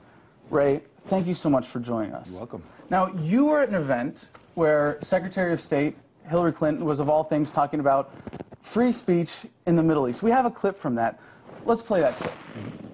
Ray, 0.50 0.84
thank 1.08 1.28
you 1.28 1.34
so 1.34 1.50
much 1.50 1.68
for 1.68 1.82
joining 1.82 2.14
us. 2.14 2.30
You're 2.30 2.40
welcome. 2.40 2.64
Now, 2.90 3.12
you 3.16 3.48
were 3.48 3.62
at 3.62 3.68
an 3.68 3.76
event 3.76 4.30
where 4.56 5.00
Secretary 5.02 5.52
of 5.52 5.60
State 5.60 5.98
Hillary 6.30 6.54
Clinton 6.54 6.86
was, 6.86 7.02
of 7.02 7.10
all 7.10 7.26
things, 7.26 7.52
talking 7.52 7.82
about 7.82 8.14
free 8.62 8.94
speech 8.94 9.48
in 9.66 9.76
the 9.76 9.84
Middle 9.84 10.08
East. 10.08 10.24
We 10.24 10.32
have 10.32 10.46
a 10.46 10.52
clip 10.52 10.78
from 10.78 10.96
that. 10.96 11.20
Let's 11.66 11.82
play 11.82 12.00
that 12.00 12.14
clip. 12.14 12.32
Mm-hmm. 12.32 12.91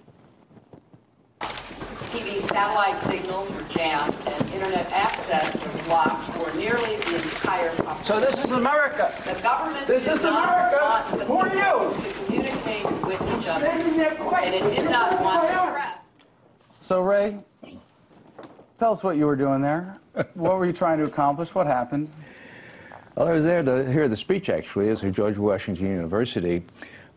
TV 2.11 2.41
satellite 2.41 2.99
signals 3.01 3.49
were 3.51 3.63
jammed 3.63 4.15
and 4.27 4.53
internet 4.53 4.89
access 4.91 5.53
was 5.61 5.81
blocked 5.85 6.33
for 6.37 6.55
nearly 6.57 6.95
the 6.97 7.15
entire 7.15 7.75
country. 7.75 8.05
So 8.05 8.19
this 8.19 8.35
is 8.45 8.51
America. 8.51 9.13
The 9.25 9.39
government 9.41 9.87
This 9.87 10.03
did 10.03 10.17
is 10.17 10.23
not 10.23 10.49
America. 10.49 10.77
want 10.81 11.19
the 11.19 11.25
Who 11.25 11.37
are 11.37 11.47
you? 11.53 12.01
to 12.03 12.13
communicate 12.25 12.85
with 13.05 13.21
each 13.21 13.47
other, 13.47 13.65
Standing 13.65 13.97
there 13.97 14.15
quiet. 14.15 14.53
and 14.53 14.71
it 14.71 14.75
did 14.81 14.89
not 14.89 15.21
want 15.21 15.47
the 15.47 15.71
press. 15.71 15.97
So, 16.79 17.01
Ray, 17.01 17.37
tell 18.77 18.91
us 18.93 19.03
what 19.03 19.17
you 19.17 19.25
were 19.25 19.35
doing 19.35 19.61
there. 19.61 19.97
what 20.35 20.57
were 20.57 20.65
you 20.65 20.73
trying 20.73 20.97
to 20.99 21.03
accomplish? 21.03 21.53
What 21.53 21.67
happened? 21.67 22.09
Well, 23.15 23.27
I 23.27 23.31
was 23.31 23.43
there 23.43 23.63
to 23.63 23.91
hear 23.91 24.07
the 24.07 24.15
speech, 24.17 24.47
actually, 24.49 24.89
as 24.89 25.03
at 25.03 25.11
George 25.11 25.37
Washington 25.37 25.87
University. 25.87 26.63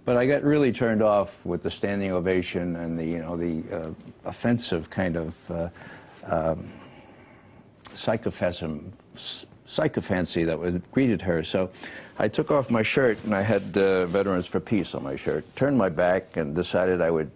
But 0.04 0.16
I 0.16 0.26
got 0.26 0.42
really 0.42 0.72
turned 0.72 1.02
off 1.02 1.30
with 1.44 1.62
the 1.62 1.70
standing 1.70 2.12
ovation 2.12 2.76
and 2.76 2.98
the, 2.98 3.04
you 3.04 3.18
know, 3.18 3.36
the 3.36 3.62
uh, 3.72 3.90
offensive 4.24 4.88
kind 4.88 5.16
of 5.16 5.50
uh, 5.50 5.68
um, 6.26 6.72
psychophancy, 7.94 9.46
psychophancy 9.66 10.44
that 10.44 10.58
was 10.58 10.76
greeted 10.90 11.22
her. 11.22 11.44
So 11.44 11.70
I 12.18 12.28
took 12.28 12.50
off 12.50 12.70
my 12.70 12.82
shirt, 12.82 13.22
and 13.24 13.34
I 13.34 13.42
had 13.42 13.76
uh, 13.78 14.06
Veterans 14.06 14.46
for 14.46 14.60
Peace 14.60 14.94
on 14.94 15.02
my 15.02 15.16
shirt, 15.16 15.44
turned 15.56 15.78
my 15.78 15.88
back, 15.88 16.36
and 16.36 16.54
decided 16.54 17.00
I 17.00 17.10
would, 17.10 17.30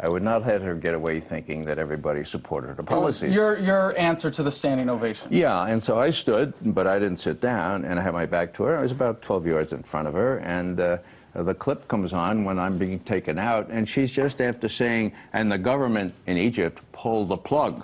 I 0.00 0.08
would 0.08 0.22
not 0.22 0.46
let 0.46 0.62
her 0.62 0.74
get 0.74 0.94
away 0.94 1.20
thinking 1.20 1.64
that 1.66 1.78
everybody 1.78 2.24
supported 2.24 2.76
her 2.76 2.82
policies. 2.82 3.34
your, 3.34 3.58
your 3.58 3.98
answer 3.98 4.30
to 4.30 4.42
the 4.42 4.50
standing 4.50 4.88
ovation. 4.88 5.28
Yeah, 5.30 5.66
and 5.66 5.82
so 5.82 5.98
I 5.98 6.10
stood, 6.10 6.54
but 6.62 6.86
I 6.86 6.98
didn't 6.98 7.18
sit 7.18 7.40
down, 7.40 7.84
and 7.84 7.98
I 7.98 8.02
had 8.02 8.14
my 8.14 8.26
back 8.26 8.54
to 8.54 8.62
her. 8.64 8.78
I 8.78 8.82
was 8.82 8.92
about 8.92 9.22
12 9.22 9.46
yards 9.46 9.72
in 9.72 9.82
front 9.82 10.08
of 10.08 10.14
her, 10.14 10.38
and 10.38 10.80
uh, 10.80 10.98
the 11.34 11.54
clip 11.54 11.88
comes 11.88 12.12
on 12.12 12.44
when 12.44 12.58
I'm 12.58 12.78
being 12.78 13.00
taken 13.00 13.38
out, 13.38 13.68
and 13.70 13.88
she's 13.88 14.10
just 14.10 14.40
after 14.40 14.68
saying, 14.68 15.12
and 15.32 15.50
the 15.50 15.58
government 15.58 16.14
in 16.26 16.36
Egypt 16.36 16.80
pulled 16.92 17.28
the 17.28 17.36
plug, 17.36 17.82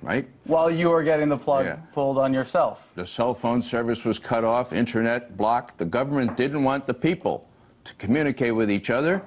right? 0.00 0.26
While 0.44 0.70
you 0.70 0.88
were 0.88 1.02
getting 1.02 1.28
the 1.28 1.36
plug 1.36 1.66
Yeah. 1.66 1.76
pulled 1.92 2.18
on 2.18 2.32
yourself. 2.32 2.90
The 2.94 3.06
cell 3.06 3.34
phone 3.34 3.60
service 3.60 4.04
was 4.04 4.18
cut 4.18 4.44
off, 4.44 4.72
internet 4.72 5.36
blocked. 5.36 5.78
The 5.78 5.84
government 5.84 6.36
didn't 6.36 6.64
want 6.64 6.86
the 6.86 6.94
people 6.94 7.46
to 7.84 7.92
communicate 7.94 8.54
with 8.54 8.70
each 8.70 8.88
other 8.90 9.22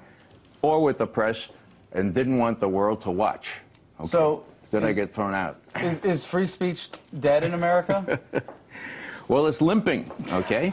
or 0.62 0.82
with 0.82 0.98
the 0.98 1.08
press, 1.08 1.50
and 1.92 2.14
didn't 2.14 2.38
want 2.40 2.60
the 2.60 2.68
world 2.68 3.02
to 3.02 3.12
watch. 3.12 3.50
Okay. 4.00 4.08
So, 4.08 4.44
Then 4.72 4.84
I 4.84 4.92
get 4.92 5.14
thrown 5.14 5.34
out. 5.36 5.58
Is, 5.80 6.00
is 6.00 6.26
free 6.26 6.48
speech 6.48 6.90
dead 7.20 7.44
in 7.44 7.54
America? 7.54 8.20
Well, 9.28 9.48
it's 9.48 9.60
limping, 9.60 10.12
okay? 10.32 10.72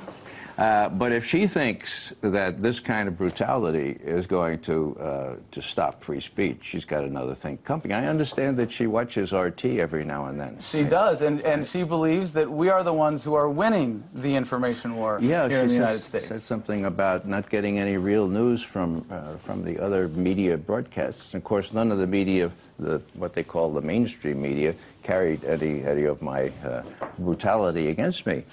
Uh, 0.58 0.88
but 0.90 1.12
if 1.12 1.24
she 1.24 1.46
thinks 1.46 2.12
that 2.20 2.60
this 2.60 2.78
kind 2.78 3.08
of 3.08 3.16
brutality 3.16 3.98
is 4.04 4.26
going 4.26 4.58
to 4.60 4.96
uh, 5.00 5.34
to 5.50 5.62
stop 5.62 6.04
free 6.04 6.20
speech, 6.20 6.58
she's 6.62 6.84
got 6.84 7.04
another 7.04 7.34
thing 7.34 7.56
coming. 7.64 7.92
I 7.92 8.06
understand 8.06 8.58
that 8.58 8.70
she 8.70 8.86
watches 8.86 9.32
RT 9.32 9.64
every 9.64 10.04
now 10.04 10.26
and 10.26 10.38
then. 10.38 10.58
she 10.60 10.84
does, 10.84 11.22
and, 11.22 11.40
and 11.40 11.66
she 11.66 11.82
believes 11.84 12.34
that 12.34 12.50
we 12.50 12.68
are 12.68 12.82
the 12.84 12.92
ones 12.92 13.24
who 13.24 13.32
are 13.34 13.48
winning 13.48 14.04
the 14.14 14.34
information 14.36 14.94
war 14.96 15.18
Yeah, 15.22 15.48
here 15.48 15.60
in 15.62 15.68
the 15.68 15.72
she 15.72 15.76
United 15.78 16.02
States. 16.02 16.28
said 16.28 16.38
something 16.40 16.84
about 16.84 17.26
not 17.26 17.48
getting 17.48 17.78
any 17.78 17.96
real 17.96 18.28
news 18.28 18.62
from 18.62 19.06
uh, 19.10 19.36
from 19.38 19.64
the 19.64 19.78
other 19.82 20.08
media 20.08 20.58
broadcasts. 20.58 21.32
Of 21.34 21.44
course, 21.44 21.72
none 21.72 21.90
of 21.90 21.96
the 21.98 22.06
media, 22.06 22.50
the 22.78 23.00
what 23.14 23.32
they 23.32 23.42
call 23.42 23.72
the 23.72 23.80
mainstream 23.80 24.42
media, 24.42 24.74
carried 25.02 25.44
any 25.44 25.82
any 25.84 26.04
of 26.04 26.20
my 26.20 26.52
uh, 26.62 26.82
brutality 27.18 27.88
against 27.88 28.26
me. 28.26 28.44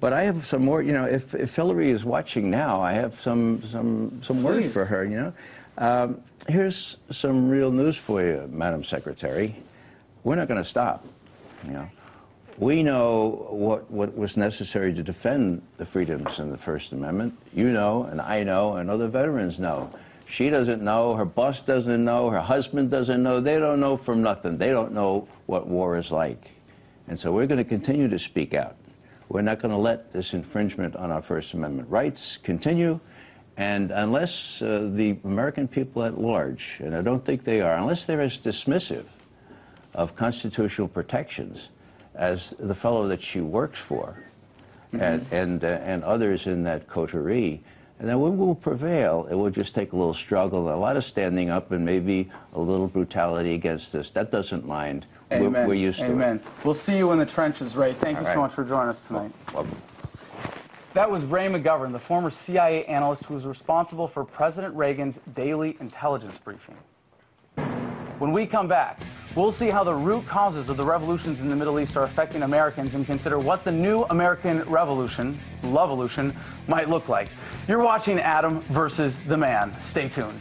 But 0.00 0.12
I 0.12 0.24
have 0.24 0.46
some 0.46 0.64
more. 0.64 0.82
You 0.82 0.92
know, 0.92 1.04
if, 1.04 1.34
if 1.34 1.54
Hillary 1.54 1.90
is 1.90 2.04
watching 2.04 2.50
now, 2.50 2.80
I 2.80 2.92
have 2.92 3.20
some 3.20 3.62
some 3.70 4.20
some 4.22 4.42
word 4.42 4.62
Please. 4.62 4.72
for 4.72 4.84
her. 4.84 5.04
You 5.04 5.16
know, 5.16 5.32
um, 5.78 6.20
here's 6.48 6.96
some 7.10 7.48
real 7.48 7.70
news 7.70 7.96
for 7.96 8.22
you, 8.22 8.48
Madam 8.50 8.84
Secretary. 8.84 9.56
We're 10.22 10.36
not 10.36 10.48
going 10.48 10.62
to 10.62 10.68
stop. 10.68 11.06
You 11.66 11.72
know. 11.72 11.90
We 12.56 12.84
know 12.84 13.48
what, 13.50 13.90
what 13.90 14.16
was 14.16 14.36
necessary 14.36 14.94
to 14.94 15.02
defend 15.02 15.62
the 15.76 15.84
freedoms 15.84 16.38
in 16.38 16.52
the 16.52 16.56
First 16.56 16.92
Amendment. 16.92 17.36
You 17.52 17.72
know, 17.72 18.04
and 18.04 18.20
I 18.20 18.44
know, 18.44 18.76
and 18.76 18.88
other 18.88 19.08
veterans 19.08 19.58
know. 19.58 19.92
She 20.26 20.50
doesn't 20.50 20.80
know, 20.80 21.16
her 21.16 21.24
boss 21.24 21.60
doesn't 21.60 22.04
know, 22.04 22.30
her 22.30 22.40
husband 22.40 22.90
doesn't 22.90 23.22
know. 23.22 23.40
They 23.40 23.58
don't 23.58 23.80
know 23.80 23.96
from 23.96 24.22
nothing. 24.22 24.56
They 24.56 24.70
don't 24.70 24.92
know 24.92 25.28
what 25.46 25.66
war 25.66 25.98
is 25.98 26.10
like. 26.10 26.50
And 27.08 27.18
so 27.18 27.32
we're 27.32 27.46
going 27.46 27.58
to 27.58 27.68
continue 27.68 28.08
to 28.08 28.18
speak 28.18 28.54
out. 28.54 28.76
We're 29.34 29.42
not 29.42 29.58
going 29.58 29.72
to 29.74 29.78
let 29.78 30.12
this 30.12 30.32
infringement 30.32 30.94
on 30.94 31.10
our 31.10 31.20
First 31.20 31.54
Amendment 31.54 31.90
rights 31.90 32.38
continue. 32.44 33.00
And 33.56 33.90
unless 33.90 34.62
uh, 34.62 34.88
the 34.94 35.16
American 35.24 35.66
people 35.66 36.04
at 36.04 36.20
large, 36.20 36.76
and 36.78 36.94
I 36.94 37.02
don't 37.02 37.26
think 37.26 37.42
they 37.42 37.60
are, 37.60 37.76
unless 37.76 38.06
they're 38.06 38.20
as 38.20 38.38
dismissive 38.38 39.06
of 39.92 40.14
constitutional 40.14 40.86
protections 40.86 41.70
as 42.14 42.54
the 42.60 42.76
fellow 42.76 43.08
that 43.08 43.24
she 43.24 43.40
works 43.40 43.80
for 43.80 44.16
and, 44.92 45.26
and, 45.32 45.64
uh, 45.64 45.80
and 45.82 46.04
others 46.04 46.46
in 46.46 46.62
that 46.62 46.86
coterie. 46.86 47.60
And 47.98 48.08
then 48.08 48.20
we 48.20 48.30
will 48.30 48.54
prevail. 48.54 49.28
It 49.30 49.34
will 49.34 49.50
just 49.50 49.74
take 49.74 49.92
a 49.92 49.96
little 49.96 50.14
struggle, 50.14 50.68
a 50.68 50.74
lot 50.74 50.96
of 50.96 51.04
standing 51.04 51.48
up, 51.48 51.70
and 51.70 51.84
maybe 51.84 52.28
a 52.52 52.60
little 52.60 52.88
brutality 52.88 53.54
against 53.54 53.92
this. 53.92 54.10
That 54.10 54.30
doesn't 54.30 54.66
mind. 54.66 55.06
We're, 55.30 55.46
Amen. 55.46 55.68
we're 55.68 55.74
used 55.74 56.00
to 56.00 56.06
Amen. 56.06 56.36
it. 56.36 56.64
We'll 56.64 56.74
see 56.74 56.96
you 56.96 57.12
in 57.12 57.18
the 57.18 57.26
trenches, 57.26 57.76
Ray. 57.76 57.94
Thank 57.94 58.16
you 58.16 58.18
All 58.20 58.24
so 58.24 58.30
right. 58.32 58.40
much 58.42 58.52
for 58.52 58.64
joining 58.64 58.88
us 58.88 59.06
tonight. 59.06 59.32
Welcome. 59.52 59.76
That 60.92 61.10
was 61.10 61.24
Ray 61.24 61.48
McGovern, 61.48 61.92
the 61.92 61.98
former 61.98 62.30
CIA 62.30 62.84
analyst 62.84 63.24
who 63.24 63.34
was 63.34 63.46
responsible 63.46 64.06
for 64.06 64.24
President 64.24 64.74
Reagan's 64.76 65.18
daily 65.34 65.76
intelligence 65.80 66.38
briefing. 66.38 66.76
When 68.18 68.32
we 68.32 68.46
come 68.46 68.68
back, 68.68 69.00
we'll 69.34 69.50
see 69.50 69.70
how 69.70 69.82
the 69.82 69.94
root 69.94 70.24
causes 70.28 70.68
of 70.68 70.76
the 70.76 70.84
revolutions 70.84 71.40
in 71.40 71.48
the 71.48 71.56
Middle 71.56 71.80
East 71.80 71.96
are 71.96 72.04
affecting 72.04 72.42
Americans 72.42 72.94
and 72.94 73.04
consider 73.04 73.40
what 73.40 73.64
the 73.64 73.72
new 73.72 74.04
American 74.04 74.62
revolution, 74.62 75.36
Lovolution, 75.62 76.34
might 76.68 76.88
look 76.88 77.08
like. 77.08 77.28
You're 77.66 77.82
watching 77.82 78.20
Adam 78.20 78.60
versus 78.62 79.16
the 79.26 79.36
Man. 79.36 79.74
Stay 79.82 80.08
tuned. 80.08 80.40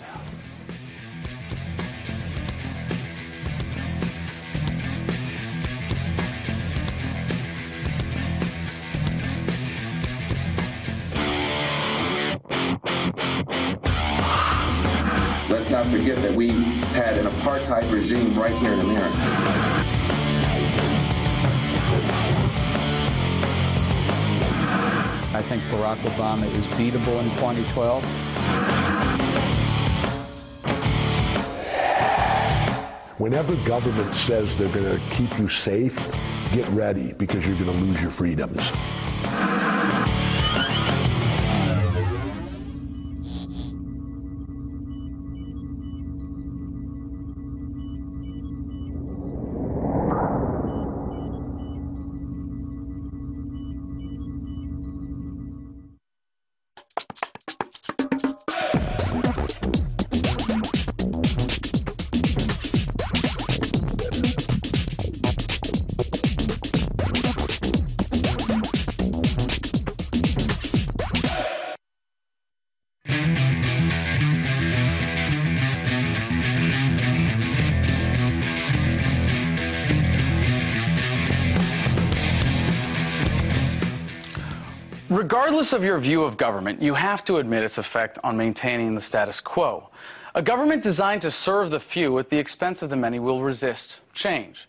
We 16.54 16.64
had 16.94 17.18
an 17.18 17.26
apartheid 17.26 17.92
regime 17.92 18.38
right 18.40 18.54
here 18.58 18.74
in 18.74 18.80
America. 18.80 19.18
I 25.36 25.42
think 25.42 25.64
Barack 25.64 25.98
Obama 25.98 26.46
is 26.54 26.66
beatable 26.78 27.20
in 27.20 27.30
2012. 27.38 28.04
Whenever 33.18 33.56
government 33.66 34.14
says 34.16 34.56
they're 34.58 34.70
going 34.70 34.84
to 34.84 35.02
keep 35.16 35.40
you 35.40 35.48
safe, 35.48 35.96
get 36.52 36.68
ready 36.70 37.14
because 37.14 37.46
you're 37.48 37.58
going 37.58 37.72
to 37.72 37.86
lose 37.86 38.00
your 38.02 38.12
freedoms. 38.12 38.72
Regardless 85.24 85.72
of 85.72 85.86
your 85.86 86.00
view 86.00 86.22
of 86.22 86.36
government, 86.36 86.82
you 86.82 86.94
have 86.94 87.24
to 87.24 87.38
admit 87.38 87.64
its 87.64 87.78
effect 87.78 88.20
on 88.26 88.36
maintaining 88.36 88.94
the 88.94 89.00
status 89.00 89.40
quo. 89.40 89.90
A 90.36 90.42
government 90.42 90.84
designed 90.84 91.22
to 91.22 91.32
serve 91.32 91.72
the 91.72 91.80
few 91.80 92.20
at 92.20 92.30
the 92.30 92.38
expense 92.38 92.82
of 92.82 92.90
the 92.90 92.98
many 92.98 93.20
will 93.20 93.42
resist 93.42 94.02
change. 94.14 94.68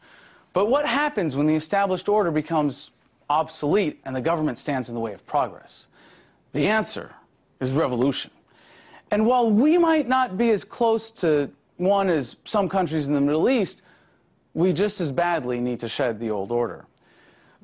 But 0.53 0.67
what 0.67 0.87
happens 0.87 1.35
when 1.35 1.49
the 1.49 1.57
established 1.57 2.09
order 2.09 2.31
becomes 2.31 2.91
obsolete 3.29 4.01
and 4.05 4.15
the 4.15 4.21
government 4.21 4.57
stands 4.57 4.89
in 4.89 4.95
the 4.95 5.01
way 5.01 5.13
of 5.13 5.27
progress? 5.27 5.87
The 6.53 6.69
answer 6.69 7.13
is 7.59 7.73
revolution. 7.73 8.31
And 9.11 9.27
while 9.27 9.51
we 9.51 9.77
might 9.77 10.07
not 10.07 10.39
be 10.39 10.51
as 10.51 10.63
close 10.63 11.11
to 11.23 11.51
one 11.79 12.09
as 12.09 12.37
some 12.45 12.69
countries 12.69 13.09
in 13.09 13.13
the 13.13 13.21
Middle 13.21 13.51
East, 13.51 13.83
we 14.55 14.73
just 14.73 15.01
as 15.01 15.11
badly 15.11 15.59
need 15.59 15.81
to 15.81 15.89
shed 15.89 16.21
the 16.21 16.31
old 16.31 16.53
order. 16.53 16.85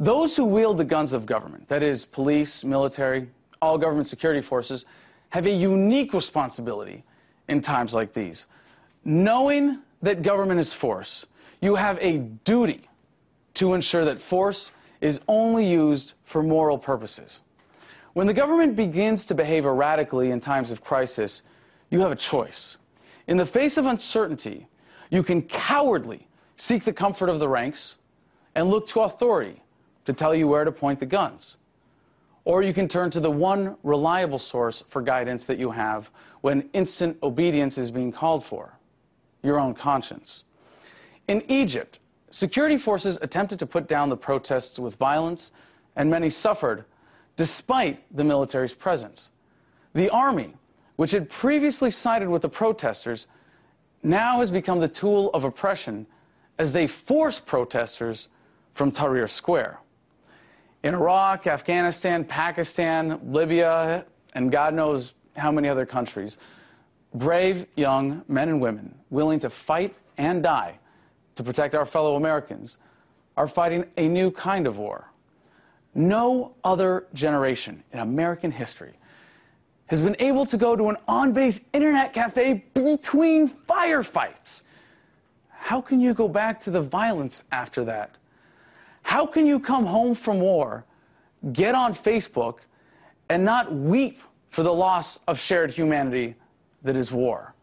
Those 0.00 0.34
who 0.34 0.46
wield 0.46 0.78
the 0.78 0.84
guns 0.84 1.12
of 1.12 1.26
government, 1.26 1.68
that 1.68 1.82
is, 1.82 2.06
police, 2.06 2.64
military, 2.64 3.28
all 3.60 3.76
government 3.76 4.08
security 4.08 4.40
forces, 4.40 4.86
have 5.28 5.44
a 5.44 5.50
unique 5.50 6.14
responsibility 6.14 7.04
in 7.48 7.60
times 7.60 7.92
like 7.92 8.14
these. 8.14 8.46
Knowing 9.04 9.80
that 10.00 10.22
government 10.22 10.58
is 10.58 10.72
force, 10.72 11.26
you 11.60 11.74
have 11.74 11.98
a 12.00 12.18
duty 12.44 12.88
to 13.52 13.74
ensure 13.74 14.06
that 14.06 14.22
force 14.22 14.70
is 15.02 15.20
only 15.28 15.68
used 15.68 16.14
for 16.24 16.42
moral 16.42 16.78
purposes. 16.78 17.42
When 18.14 18.26
the 18.26 18.32
government 18.32 18.76
begins 18.76 19.26
to 19.26 19.34
behave 19.34 19.66
erratically 19.66 20.30
in 20.30 20.40
times 20.40 20.70
of 20.70 20.82
crisis, 20.82 21.42
you 21.90 22.00
have 22.00 22.10
a 22.10 22.16
choice. 22.16 22.78
In 23.26 23.36
the 23.36 23.44
face 23.44 23.76
of 23.76 23.84
uncertainty, 23.84 24.66
you 25.10 25.22
can 25.22 25.42
cowardly 25.42 26.26
seek 26.56 26.84
the 26.84 26.92
comfort 26.92 27.28
of 27.28 27.38
the 27.38 27.48
ranks 27.48 27.96
and 28.54 28.70
look 28.70 28.86
to 28.88 29.00
authority 29.00 29.62
to 30.10 30.18
tell 30.18 30.34
you 30.34 30.48
where 30.48 30.64
to 30.64 30.72
point 30.72 30.98
the 30.98 31.06
guns. 31.06 31.56
Or 32.44 32.62
you 32.62 32.74
can 32.74 32.88
turn 32.88 33.10
to 33.10 33.20
the 33.20 33.30
one 33.30 33.76
reliable 33.84 34.38
source 34.38 34.82
for 34.88 35.02
guidance 35.02 35.44
that 35.44 35.58
you 35.58 35.70
have 35.70 36.10
when 36.40 36.68
instant 36.72 37.16
obedience 37.22 37.78
is 37.78 37.90
being 37.92 38.10
called 38.10 38.44
for 38.44 38.76
your 39.42 39.60
own 39.60 39.72
conscience. 39.72 40.44
In 41.28 41.44
Egypt, 41.48 42.00
security 42.30 42.76
forces 42.76 43.18
attempted 43.22 43.58
to 43.60 43.66
put 43.66 43.86
down 43.86 44.08
the 44.08 44.16
protests 44.16 44.78
with 44.78 44.96
violence, 44.96 45.52
and 45.94 46.10
many 46.10 46.28
suffered 46.28 46.84
despite 47.36 48.02
the 48.16 48.24
military's 48.24 48.74
presence. 48.74 49.30
The 49.94 50.10
army, 50.10 50.54
which 50.96 51.12
had 51.12 51.30
previously 51.30 51.90
sided 51.90 52.28
with 52.28 52.42
the 52.42 52.48
protesters, 52.48 53.28
now 54.02 54.40
has 54.40 54.50
become 54.50 54.80
the 54.80 54.88
tool 54.88 55.30
of 55.34 55.44
oppression 55.44 56.06
as 56.58 56.72
they 56.72 56.86
force 56.86 57.38
protesters 57.38 58.28
from 58.74 58.90
Tahrir 58.90 59.30
Square 59.30 59.78
in 60.82 60.94
Iraq, 60.94 61.46
Afghanistan, 61.46 62.24
Pakistan, 62.24 63.20
Libya, 63.24 64.04
and 64.34 64.50
God 64.50 64.74
knows 64.74 65.12
how 65.36 65.52
many 65.52 65.68
other 65.68 65.86
countries. 65.86 66.38
Brave 67.14 67.66
young 67.76 68.22
men 68.28 68.48
and 68.48 68.60
women 68.60 68.94
willing 69.10 69.38
to 69.40 69.50
fight 69.50 69.94
and 70.16 70.42
die 70.42 70.78
to 71.34 71.42
protect 71.42 71.74
our 71.74 71.86
fellow 71.86 72.16
Americans 72.16 72.78
are 73.36 73.48
fighting 73.48 73.84
a 73.96 74.08
new 74.08 74.30
kind 74.30 74.66
of 74.66 74.78
war. 74.78 75.10
No 75.94 76.54
other 76.62 77.06
generation 77.14 77.82
in 77.92 77.98
American 77.98 78.50
history 78.50 78.94
has 79.86 80.00
been 80.00 80.16
able 80.20 80.46
to 80.46 80.56
go 80.56 80.76
to 80.76 80.88
an 80.88 80.96
on 81.08 81.32
base 81.32 81.62
internet 81.72 82.12
cafe 82.12 82.64
between 82.74 83.48
firefights. 83.48 84.62
How 85.48 85.80
can 85.80 86.00
you 86.00 86.14
go 86.14 86.28
back 86.28 86.60
to 86.62 86.70
the 86.70 86.80
violence 86.80 87.42
after 87.50 87.82
that? 87.84 88.16
How 89.02 89.26
can 89.26 89.46
you 89.46 89.58
come 89.58 89.86
home 89.86 90.14
from 90.14 90.40
war, 90.40 90.84
get 91.52 91.74
on 91.74 91.94
Facebook, 91.94 92.58
and 93.28 93.44
not 93.44 93.72
weep 93.72 94.20
for 94.50 94.62
the 94.62 94.72
loss 94.72 95.18
of 95.26 95.38
shared 95.38 95.70
humanity 95.70 96.34
that 96.82 96.96
is 96.96 97.10
war? 97.12 97.54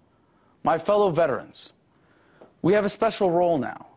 My 0.64 0.78
fellow 0.78 1.10
veterans, 1.10 1.74
we 2.62 2.74
have 2.74 2.86
a 2.86 2.90
special 2.90 3.32
role 3.32 3.58
now. 3.58 3.88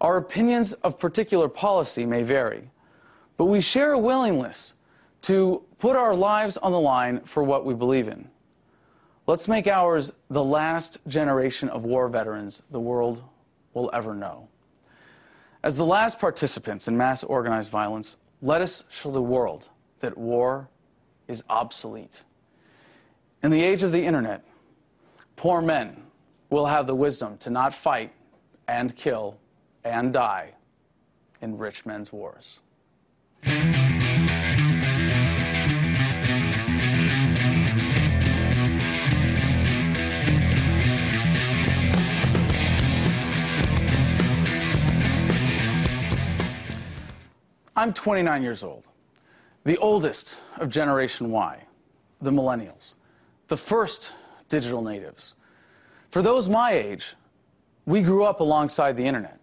Our 0.00 0.16
opinions 0.16 0.72
of 0.72 0.98
particular 0.98 1.48
policy 1.48 2.06
may 2.06 2.22
vary, 2.22 2.70
but 3.36 3.46
we 3.46 3.60
share 3.60 3.92
a 3.92 3.98
willingness 3.98 4.74
to 5.22 5.62
put 5.78 5.96
our 5.96 6.14
lives 6.14 6.56
on 6.56 6.72
the 6.72 6.80
line 6.80 7.20
for 7.20 7.42
what 7.42 7.66
we 7.66 7.74
believe 7.74 8.08
in. 8.08 8.28
Let's 9.26 9.46
make 9.46 9.66
ours 9.66 10.12
the 10.30 10.42
last 10.42 10.98
generation 11.06 11.68
of 11.68 11.84
war 11.84 12.08
veterans 12.08 12.62
the 12.70 12.80
world 12.80 13.22
will 13.74 13.90
ever 13.92 14.14
know. 14.14 14.48
As 15.62 15.76
the 15.76 15.84
last 15.84 16.18
participants 16.18 16.88
in 16.88 16.96
mass 16.96 17.22
organized 17.22 17.70
violence, 17.70 18.16
let 18.40 18.62
us 18.62 18.84
show 18.88 19.10
the 19.10 19.20
world 19.20 19.68
that 20.00 20.16
war 20.16 20.68
is 21.28 21.44
obsolete. 21.50 22.24
In 23.42 23.50
the 23.50 23.62
age 23.62 23.82
of 23.82 23.92
the 23.92 24.02
internet, 24.02 24.44
poor 25.36 25.60
men 25.60 26.02
will 26.48 26.66
have 26.66 26.86
the 26.86 26.94
wisdom 26.94 27.36
to 27.38 27.50
not 27.50 27.74
fight 27.74 28.12
and 28.68 28.94
kill 28.96 29.36
and 29.84 30.12
die 30.12 30.54
in 31.42 31.58
rich 31.58 31.84
men's 31.84 32.12
wars. 32.12 32.60
I'm 47.80 47.94
29 47.94 48.42
years 48.42 48.62
old, 48.62 48.88
the 49.64 49.78
oldest 49.78 50.42
of 50.58 50.68
Generation 50.68 51.30
Y, 51.30 51.58
the 52.20 52.30
millennials, 52.30 52.92
the 53.48 53.56
first 53.56 54.12
digital 54.50 54.82
natives. 54.82 55.36
For 56.10 56.20
those 56.20 56.46
my 56.46 56.72
age, 56.72 57.14
we 57.86 58.02
grew 58.02 58.24
up 58.24 58.40
alongside 58.40 58.98
the 58.98 59.02
internet. 59.02 59.40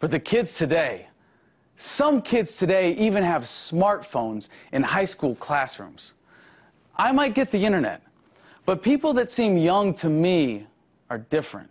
But 0.00 0.10
the 0.10 0.18
kids 0.18 0.58
today, 0.58 1.06
some 1.76 2.22
kids 2.22 2.56
today 2.56 2.94
even 2.94 3.22
have 3.22 3.44
smartphones 3.44 4.48
in 4.72 4.82
high 4.82 5.04
school 5.04 5.36
classrooms. 5.36 6.14
I 6.96 7.12
might 7.12 7.36
get 7.36 7.52
the 7.52 7.64
internet, 7.64 8.02
but 8.66 8.82
people 8.82 9.12
that 9.12 9.30
seem 9.30 9.56
young 9.56 9.94
to 9.94 10.08
me 10.08 10.66
are 11.08 11.18
different. 11.18 11.70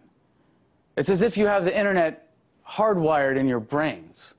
It's 0.96 1.10
as 1.10 1.24
if 1.24 1.36
you 1.36 1.46
have 1.48 1.66
the 1.66 1.78
internet 1.78 2.30
hardwired 2.66 3.36
in 3.36 3.50
your 3.50 3.60
brains 3.60 4.36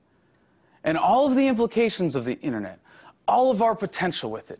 and 0.85 0.97
all 0.97 1.25
of 1.25 1.35
the 1.35 1.47
implications 1.47 2.15
of 2.15 2.23
the 2.23 2.39
internet, 2.39 2.79
all 3.27 3.51
of 3.51 3.61
our 3.61 3.75
potential 3.75 4.31
with 4.31 4.51
it, 4.51 4.59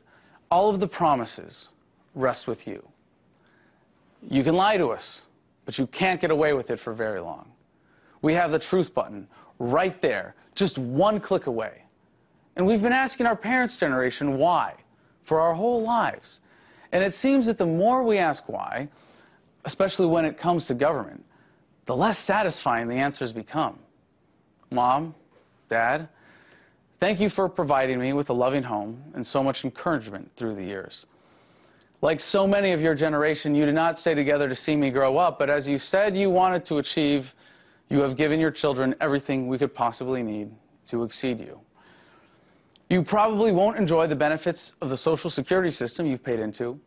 all 0.51 0.69
of 0.69 0.79
the 0.79 0.87
promises 0.87 1.69
rest 2.15 2.47
with 2.47 2.67
you. 2.67 2.85
You 4.27 4.43
can 4.43 4.55
lie 4.55 4.75
to 4.75 4.89
us, 4.89 5.27
but 5.65 5.77
you 5.77 5.87
can't 5.87 6.19
get 6.19 6.31
away 6.31 6.53
with 6.53 6.71
it 6.71 6.79
for 6.79 6.93
very 6.93 7.21
long. 7.21 7.51
We 8.23 8.33
have 8.33 8.51
the 8.51 8.59
truth 8.59 8.93
button 8.93 9.27
right 9.59 10.01
there, 10.01 10.35
just 10.55 10.79
one 10.79 11.19
click 11.19 11.45
away. 11.45 11.83
And 12.55 12.65
we've 12.65 12.81
been 12.81 12.93
asking 12.93 13.27
our 13.27 13.35
parents' 13.35 13.75
generation 13.75 14.37
why 14.37 14.73
for 15.23 15.39
our 15.39 15.53
whole 15.53 15.83
lives. 15.83 16.39
And 16.91 17.03
it 17.03 17.13
seems 17.13 17.45
that 17.45 17.57
the 17.57 17.65
more 17.65 18.01
we 18.01 18.17
ask 18.17 18.49
why, 18.49 18.87
especially 19.65 20.07
when 20.07 20.25
it 20.25 20.37
comes 20.37 20.65
to 20.67 20.73
government, 20.73 21.23
the 21.85 21.95
less 21.95 22.17
satisfying 22.17 22.87
the 22.87 22.95
answers 22.95 23.31
become. 23.31 23.77
Mom, 24.71 25.13
Dad, 25.67 26.07
thank 26.99 27.19
you 27.19 27.29
for 27.29 27.49
providing 27.49 27.99
me 27.99 28.13
with 28.13 28.29
a 28.29 28.33
loving 28.33 28.63
home 28.63 29.01
and 29.13 29.25
so 29.25 29.43
much 29.43 29.63
encouragement 29.63 30.29
through 30.35 30.55
the 30.55 30.63
years. 30.63 31.05
Like 32.01 32.19
so 32.19 32.45
many 32.45 32.71
of 32.71 32.81
your 32.81 32.93
generation, 32.93 33.55
you 33.55 33.65
did 33.65 33.75
not 33.75 33.97
stay 33.97 34.13
together 34.13 34.47
to 34.47 34.55
see 34.55 34.75
me 34.75 34.89
grow 34.89 35.17
up, 35.17 35.39
but 35.39 35.49
as 35.49 35.67
you 35.67 35.77
said 35.77 36.15
you 36.15 36.29
wanted 36.29 36.63
to 36.65 36.77
achieve, 36.77 37.33
you 37.89 37.99
have 38.01 38.15
given 38.15 38.39
your 38.39 38.51
children 38.51 38.95
everything 39.01 39.47
we 39.47 39.57
could 39.57 39.73
possibly 39.73 40.21
need 40.21 40.51
to 40.87 41.03
exceed 41.03 41.39
you. 41.39 41.59
You 42.89 43.01
probably 43.01 43.51
won't 43.51 43.77
enjoy 43.77 44.05
the 44.07 44.15
benefits 44.15 44.75
of 44.81 44.89
the 44.89 44.97
Social 44.97 45.29
Security 45.29 45.71
system 45.71 46.05
you've 46.05 46.23
paid 46.23 46.39
into, 46.39 46.79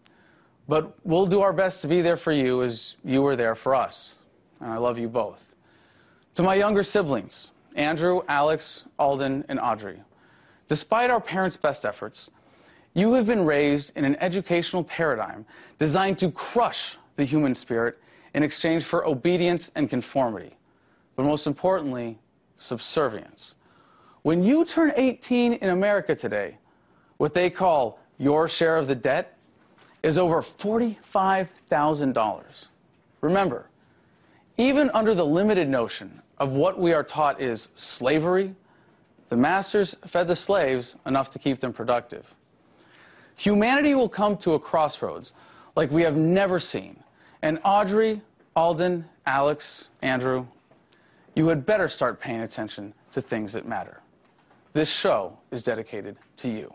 but 0.69 0.97
we'll 1.05 1.27
do 1.27 1.41
our 1.41 1.53
best 1.53 1.81
to 1.83 1.89
be 1.89 2.01
there 2.01 2.17
for 2.17 2.31
you 2.31 2.63
as 2.63 2.97
you 3.05 3.23
were 3.23 3.35
there 3.35 3.55
for 3.55 3.75
us. 3.75 4.17
And 4.61 4.71
I 4.71 4.77
love 4.77 4.99
you 4.99 5.09
both. 5.09 5.55
To 6.37 6.43
my 6.43 6.55
younger 6.55 6.85
siblings, 6.85 7.51
Andrew, 7.79 8.21
Alex, 8.29 8.85
Alden, 8.99 9.47
and 9.49 9.59
Audrey, 9.61 10.03
despite 10.67 11.11
our 11.11 11.21
parents' 11.21 11.57
best 11.57 11.87
efforts, 11.87 12.33
you 12.93 13.13
have 13.13 13.27
been 13.27 13.47
raised 13.47 13.97
in 13.97 14.05
an 14.05 14.17
educational 14.17 14.83
paradigm 14.83 15.47
designed 15.79 16.19
to 16.19 16.33
crush 16.33 16.97
the 17.15 17.23
human 17.25 17.55
spirit 17.55 18.01
in 18.35 18.43
exchange 18.43 18.83
for 18.83 19.07
obedience 19.07 19.71
and 19.77 19.89
conformity, 19.89 20.57
but 21.15 21.25
most 21.25 21.47
importantly, 21.47 22.19
subservience. 22.57 23.55
When 24.23 24.43
you 24.43 24.65
turn 24.65 24.93
18 24.97 25.53
in 25.55 25.71
America 25.71 26.17
today, 26.17 26.59
what 27.19 27.33
they 27.33 27.49
call 27.49 28.01
your 28.19 28.49
share 28.49 28.77
of 28.77 28.89
the 28.89 28.97
debt 28.97 29.39
is 30.03 30.19
over 30.19 30.43
$45,000. 30.43 32.69
Remember, 33.21 33.71
even 34.57 34.91
under 34.91 35.15
the 35.15 35.25
limited 35.25 35.69
notion 35.69 36.21
of 36.39 36.53
what 36.55 36.79
we 36.79 36.93
are 36.93 37.03
taught 37.03 37.41
is 37.41 37.71
slavery, 37.75 38.55
the 39.29 39.37
masters 39.37 39.95
fed 40.07 40.29
the 40.29 40.37
slaves 40.37 40.97
enough 41.07 41.31
to 41.31 41.39
keep 41.39 41.59
them 41.59 41.73
productive. 41.73 42.35
Humanity 43.37 43.95
will 43.95 44.09
come 44.09 44.37
to 44.39 44.53
a 44.53 44.59
crossroads 44.59 45.33
like 45.77 45.91
we 45.91 46.03
have 46.03 46.17
never 46.17 46.59
seen. 46.59 47.03
And 47.43 47.61
Audrey, 47.65 48.21
Alden, 48.57 49.05
Alex, 49.27 49.91
Andrew, 50.03 50.47
you 51.35 51.47
had 51.47 51.65
better 51.65 51.87
start 51.87 52.21
paying 52.21 52.41
attention 52.41 52.93
to 53.13 53.21
things 53.21 53.53
that 53.53 53.67
matter. 53.67 54.01
This 54.73 54.93
show 54.93 55.39
is 55.51 55.63
dedicated 55.63 56.19
to 56.37 56.49
you. 56.49 56.73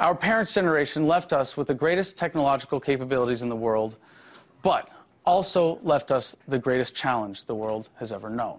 Our 0.00 0.14
parents' 0.14 0.52
generation 0.52 1.06
left 1.06 1.32
us 1.32 1.56
with 1.56 1.68
the 1.68 1.74
greatest 1.74 2.18
technological 2.18 2.80
capabilities 2.80 3.42
in 3.42 3.48
the 3.48 3.56
world, 3.56 3.96
but 4.62 4.90
also 5.24 5.78
left 5.82 6.10
us 6.10 6.36
the 6.48 6.58
greatest 6.58 6.94
challenge 6.94 7.44
the 7.44 7.54
world 7.54 7.88
has 7.96 8.12
ever 8.12 8.28
known. 8.30 8.58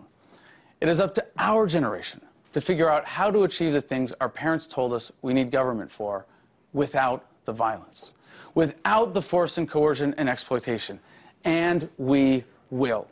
It 0.82 0.90
is 0.90 1.00
up 1.00 1.14
to 1.16 1.26
our 1.38 1.68
generation 1.68 2.22
to 2.52 2.62
figure 2.62 2.90
out 2.90 3.06
how 3.06 3.32
to 3.32 3.44
achieve 3.44 3.74
the 3.74 3.82
things 3.82 4.14
our 4.22 4.30
parents 4.30 4.68
told 4.68 4.94
us 4.94 5.12
we 5.22 5.34
need 5.34 5.52
government 5.52 5.92
for 5.92 6.26
without 6.74 7.26
the 7.46 7.54
violence, 7.54 8.14
without 8.54 9.14
the 9.14 9.22
force 9.22 9.58
and 9.58 9.70
coercion 9.70 10.14
and 10.18 10.30
exploitation. 10.30 11.00
And 11.44 11.90
we 11.98 12.44
will. 12.72 13.08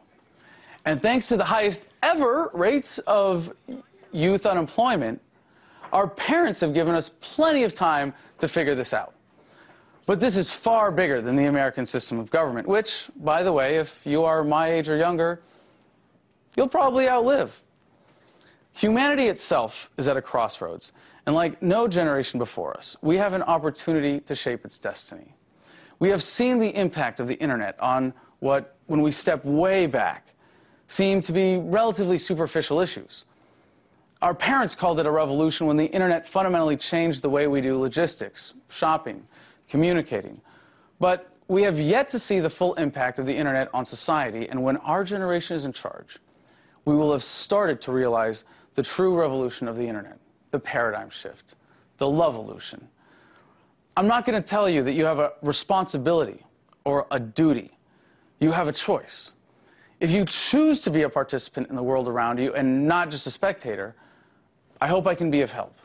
And 0.86 1.02
thanks 1.02 1.28
to 1.30 1.38
the 1.38 1.46
highest 1.46 1.88
ever 2.02 2.50
rates 2.54 3.00
of 3.00 3.54
youth 4.12 4.46
unemployment, 4.46 5.22
our 5.92 6.08
parents 6.08 6.60
have 6.60 6.74
given 6.74 6.96
us 6.96 7.10
plenty 7.22 7.64
of 7.64 7.74
time 7.74 8.14
to 8.40 8.48
figure 8.48 8.76
this 8.76 8.94
out. 8.94 9.14
But 10.06 10.20
this 10.20 10.36
is 10.36 10.52
far 10.52 10.92
bigger 10.92 11.22
than 11.22 11.36
the 11.36 11.46
American 11.46 11.86
system 11.86 12.20
of 12.20 12.30
government, 12.30 12.68
which, 12.68 13.08
by 13.18 13.42
the 13.42 13.54
way, 13.54 13.78
if 13.78 14.06
you 14.06 14.24
are 14.24 14.44
my 14.44 14.70
age 14.70 14.90
or 14.90 14.98
younger, 14.98 15.42
you'll 16.56 16.68
probably 16.68 17.08
outlive. 17.08 17.62
Humanity 18.74 19.28
itself 19.28 19.90
is 19.98 20.08
at 20.08 20.18
a 20.18 20.22
crossroads, 20.22 20.92
and 21.26 21.36
like 21.36 21.62
no 21.62 21.88
generation 21.88 22.38
before 22.38 22.76
us, 22.76 22.98
we 23.02 23.18
have 23.18 23.34
an 23.34 23.44
opportunity 23.44 24.20
to 24.22 24.36
shape 24.36 24.66
its 24.66 24.78
destiny. 24.78 25.34
We 26.00 26.10
have 26.10 26.22
seen 26.22 26.60
the 26.60 26.76
impact 26.76 27.20
of 27.22 27.28
the 27.28 27.36
internet 27.36 27.80
on 27.80 28.14
what, 28.40 28.76
when 28.88 29.02
we 29.02 29.12
step 29.12 29.46
way 29.46 29.86
back, 29.86 30.34
seem 30.88 31.22
to 31.22 31.32
be 31.32 31.58
relatively 31.58 32.18
superficial 32.18 32.82
issues. 32.82 33.24
Our 34.22 34.34
parents 34.34 34.76
called 34.76 35.00
it 35.00 35.06
a 35.06 35.12
revolution 35.12 35.66
when 35.66 35.78
the 35.78 35.86
internet 35.86 36.28
fundamentally 36.28 36.76
changed 36.76 37.22
the 37.22 37.30
way 37.30 37.48
we 37.48 37.62
do 37.62 37.80
logistics, 37.80 38.54
shopping, 38.70 39.26
communicating. 39.74 40.40
But 41.00 41.32
we 41.48 41.64
have 41.64 41.80
yet 41.80 42.08
to 42.10 42.20
see 42.20 42.40
the 42.40 42.50
full 42.50 42.76
impact 42.76 43.18
of 43.18 43.26
the 43.26 43.36
internet 43.36 43.72
on 43.74 43.84
society, 43.84 44.48
and 44.48 44.64
when 44.64 44.78
our 44.78 45.04
generation 45.04 45.56
is 45.56 45.66
in 45.66 45.74
charge, 45.74 46.20
we 46.86 46.96
will 46.96 47.12
have 47.12 47.24
started 47.24 47.82
to 47.82 47.92
realize 47.92 48.46
the 48.76 48.84
true 48.84 49.20
revolution 49.20 49.68
of 49.68 49.76
the 49.76 49.88
internet 49.88 50.20
the 50.52 50.60
paradigm 50.60 51.10
shift, 51.10 51.56
the 51.98 52.06
Lovolution. 52.06 52.84
I'm 53.98 54.06
not 54.06 54.28
going 54.28 54.40
to 54.40 54.48
tell 54.48 54.70
you 54.70 54.84
that 54.84 54.94
you 54.94 55.06
have 55.06 55.18
a 55.18 55.32
responsibility 55.42 56.46
or 56.84 57.08
a 57.10 57.20
duty. 57.20 57.76
You 58.40 58.52
have 58.52 58.68
a 58.68 58.72
choice. 58.72 59.34
If 60.00 60.12
you 60.12 60.24
choose 60.26 60.82
to 60.82 60.92
be 60.92 61.02
a 61.02 61.10
participant 61.10 61.72
in 61.72 61.76
the 61.76 61.82
world 61.82 62.08
around 62.08 62.38
you 62.38 62.54
and 62.54 62.88
not 62.88 63.10
just 63.10 63.26
a 63.26 63.32
spectator, 63.32 63.96
I 64.80 64.86
hope 64.86 65.08
I 65.08 65.16
can 65.16 65.32
be 65.32 65.42
of 65.42 65.52
help. 65.52 65.76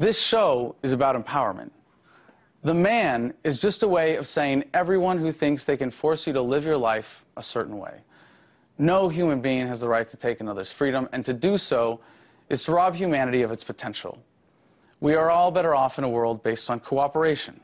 This 0.00 0.20
show 0.20 0.74
is 0.82 0.90
about 0.90 1.14
empowerment. 1.14 1.70
The 2.66 2.74
man 2.74 3.32
is 3.44 3.58
just 3.58 3.84
a 3.84 3.88
way 3.88 4.16
of 4.16 4.26
saying 4.26 4.64
everyone 4.74 5.18
who 5.18 5.30
thinks 5.30 5.64
they 5.64 5.76
can 5.76 5.88
force 5.88 6.26
you 6.26 6.32
to 6.32 6.42
live 6.42 6.64
your 6.64 6.76
life 6.76 7.24
a 7.36 7.42
certain 7.42 7.78
way. 7.78 8.00
No 8.76 9.08
human 9.08 9.40
being 9.40 9.68
has 9.68 9.80
the 9.80 9.88
right 9.88 10.08
to 10.08 10.16
take 10.16 10.40
another's 10.40 10.72
freedom, 10.72 11.08
and 11.12 11.24
to 11.26 11.32
do 11.32 11.58
so 11.58 12.00
is 12.48 12.64
to 12.64 12.72
rob 12.72 12.96
humanity 12.96 13.42
of 13.42 13.52
its 13.52 13.62
potential. 13.62 14.18
We 14.98 15.14
are 15.14 15.30
all 15.30 15.52
better 15.52 15.76
off 15.76 15.98
in 15.98 16.02
a 16.02 16.08
world 16.08 16.42
based 16.42 16.68
on 16.68 16.80
cooperation, 16.80 17.60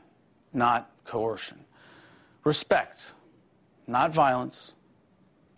not 0.53 0.89
coercion. 1.03 1.59
Respect, 2.45 3.13
not 3.87 4.13
violence. 4.13 4.71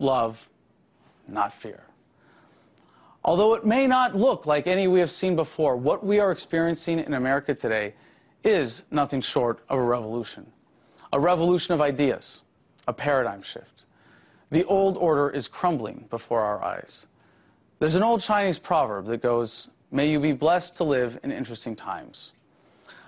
Love, 0.00 0.48
not 1.28 1.52
fear. 1.52 1.84
Although 3.24 3.54
it 3.54 3.64
may 3.64 3.86
not 3.86 4.16
look 4.16 4.44
like 4.44 4.66
any 4.66 4.88
we 4.88 4.98
have 4.98 5.12
seen 5.12 5.36
before, 5.36 5.76
what 5.76 6.04
we 6.04 6.18
are 6.18 6.32
experiencing 6.32 6.98
in 6.98 7.14
America 7.14 7.54
today 7.54 7.94
is 8.44 8.84
nothing 8.90 9.20
short 9.20 9.64
of 9.68 9.78
a 9.78 9.82
revolution. 9.82 10.46
A 11.12 11.20
revolution 11.20 11.74
of 11.74 11.80
ideas, 11.80 12.42
a 12.88 12.92
paradigm 12.92 13.42
shift. 13.42 13.84
The 14.50 14.64
old 14.64 14.96
order 14.96 15.30
is 15.30 15.48
crumbling 15.48 16.06
before 16.10 16.40
our 16.40 16.62
eyes. 16.62 17.06
There's 17.78 17.94
an 17.94 18.02
old 18.02 18.20
Chinese 18.20 18.58
proverb 18.58 19.06
that 19.06 19.22
goes, 19.22 19.68
May 19.90 20.10
you 20.10 20.18
be 20.18 20.32
blessed 20.32 20.74
to 20.76 20.84
live 20.84 21.18
in 21.22 21.30
interesting 21.30 21.76
times. 21.76 22.32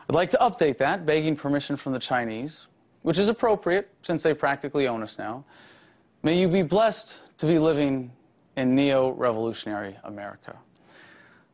I'd 0.09 0.14
like 0.14 0.31
to 0.31 0.38
update 0.38 0.79
that, 0.79 1.05
begging 1.05 1.37
permission 1.37 1.77
from 1.77 1.93
the 1.93 1.99
Chinese, 1.99 2.69
which 3.03 3.19
is 3.19 3.29
appropriate 3.29 3.91
since 4.03 4.23
they 4.23 4.33
practically 4.33 4.88
own 4.88 5.03
us 5.03 5.19
now. 5.19 5.45
May 6.23 6.41
you 6.41 6.49
be 6.49 6.62
blessed 6.62 7.21
to 7.38 7.47
be 7.47 7.59
living 7.59 8.11
in 8.57 8.75
neo 8.75 9.11
revolutionary 9.11 9.97
America. 10.05 10.57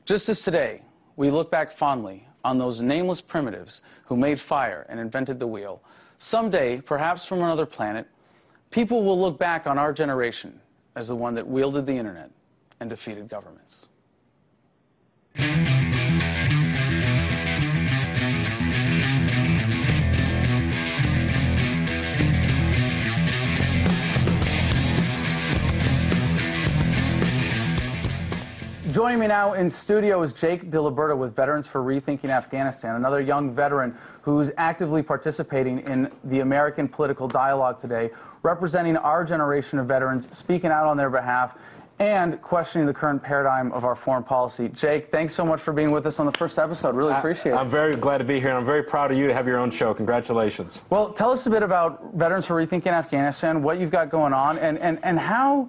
Just 0.04 0.28
as 0.28 0.42
today, 0.42 0.82
we 1.16 1.30
look 1.30 1.50
back 1.50 1.72
fondly 1.72 2.26
on 2.44 2.58
those 2.58 2.80
nameless 2.80 3.20
primitives 3.20 3.80
who 4.04 4.16
made 4.16 4.38
fire 4.38 4.86
and 4.88 5.00
invented 5.00 5.38
the 5.38 5.46
wheel, 5.46 5.82
someday, 6.18 6.80
perhaps 6.80 7.24
from 7.24 7.38
another 7.38 7.66
planet, 7.66 8.06
people 8.70 9.02
will 9.02 9.20
look 9.20 9.38
back 9.38 9.66
on 9.66 9.78
our 9.78 9.92
generation 9.92 10.60
as 10.96 11.08
the 11.08 11.16
one 11.16 11.34
that 11.34 11.46
wielded 11.46 11.86
the 11.86 11.92
internet 11.92 12.30
and 12.80 12.90
defeated 12.90 13.28
governments. 13.28 13.86
Joining 28.94 29.18
me 29.18 29.26
now 29.26 29.54
in 29.54 29.68
studio 29.68 30.22
is 30.22 30.32
Jake 30.32 30.70
DiLiberto 30.70 31.18
with 31.18 31.34
Veterans 31.34 31.66
for 31.66 31.82
Rethinking 31.82 32.30
Afghanistan, 32.30 32.94
another 32.94 33.20
young 33.20 33.52
veteran 33.52 33.98
who's 34.22 34.52
actively 34.56 35.02
participating 35.02 35.80
in 35.88 36.12
the 36.22 36.38
American 36.38 36.86
political 36.86 37.26
dialogue 37.26 37.80
today, 37.80 38.10
representing 38.44 38.96
our 38.96 39.24
generation 39.24 39.80
of 39.80 39.88
veterans, 39.88 40.28
speaking 40.30 40.70
out 40.70 40.86
on 40.86 40.96
their 40.96 41.10
behalf, 41.10 41.58
and 41.98 42.40
questioning 42.40 42.86
the 42.86 42.94
current 42.94 43.20
paradigm 43.20 43.72
of 43.72 43.84
our 43.84 43.96
foreign 43.96 44.22
policy. 44.22 44.68
Jake, 44.68 45.10
thanks 45.10 45.34
so 45.34 45.44
much 45.44 45.60
for 45.60 45.72
being 45.72 45.90
with 45.90 46.06
us 46.06 46.20
on 46.20 46.26
the 46.26 46.38
first 46.38 46.56
episode. 46.56 46.94
Really 46.94 47.14
appreciate 47.14 47.50
it. 47.50 47.56
I'm 47.56 47.68
very 47.68 47.96
glad 47.96 48.18
to 48.18 48.24
be 48.24 48.38
here, 48.38 48.50
and 48.50 48.58
I'm 48.58 48.64
very 48.64 48.84
proud 48.84 49.10
of 49.10 49.18
you 49.18 49.26
to 49.26 49.34
have 49.34 49.48
your 49.48 49.58
own 49.58 49.72
show. 49.72 49.92
Congratulations. 49.92 50.82
Well, 50.90 51.12
tell 51.12 51.32
us 51.32 51.44
a 51.46 51.50
bit 51.50 51.64
about 51.64 52.14
Veterans 52.14 52.46
for 52.46 52.64
Rethinking 52.64 52.92
Afghanistan, 52.92 53.60
what 53.60 53.80
you've 53.80 53.90
got 53.90 54.08
going 54.08 54.32
on, 54.32 54.56
and, 54.58 54.78
and, 54.78 55.00
and 55.02 55.18
how 55.18 55.68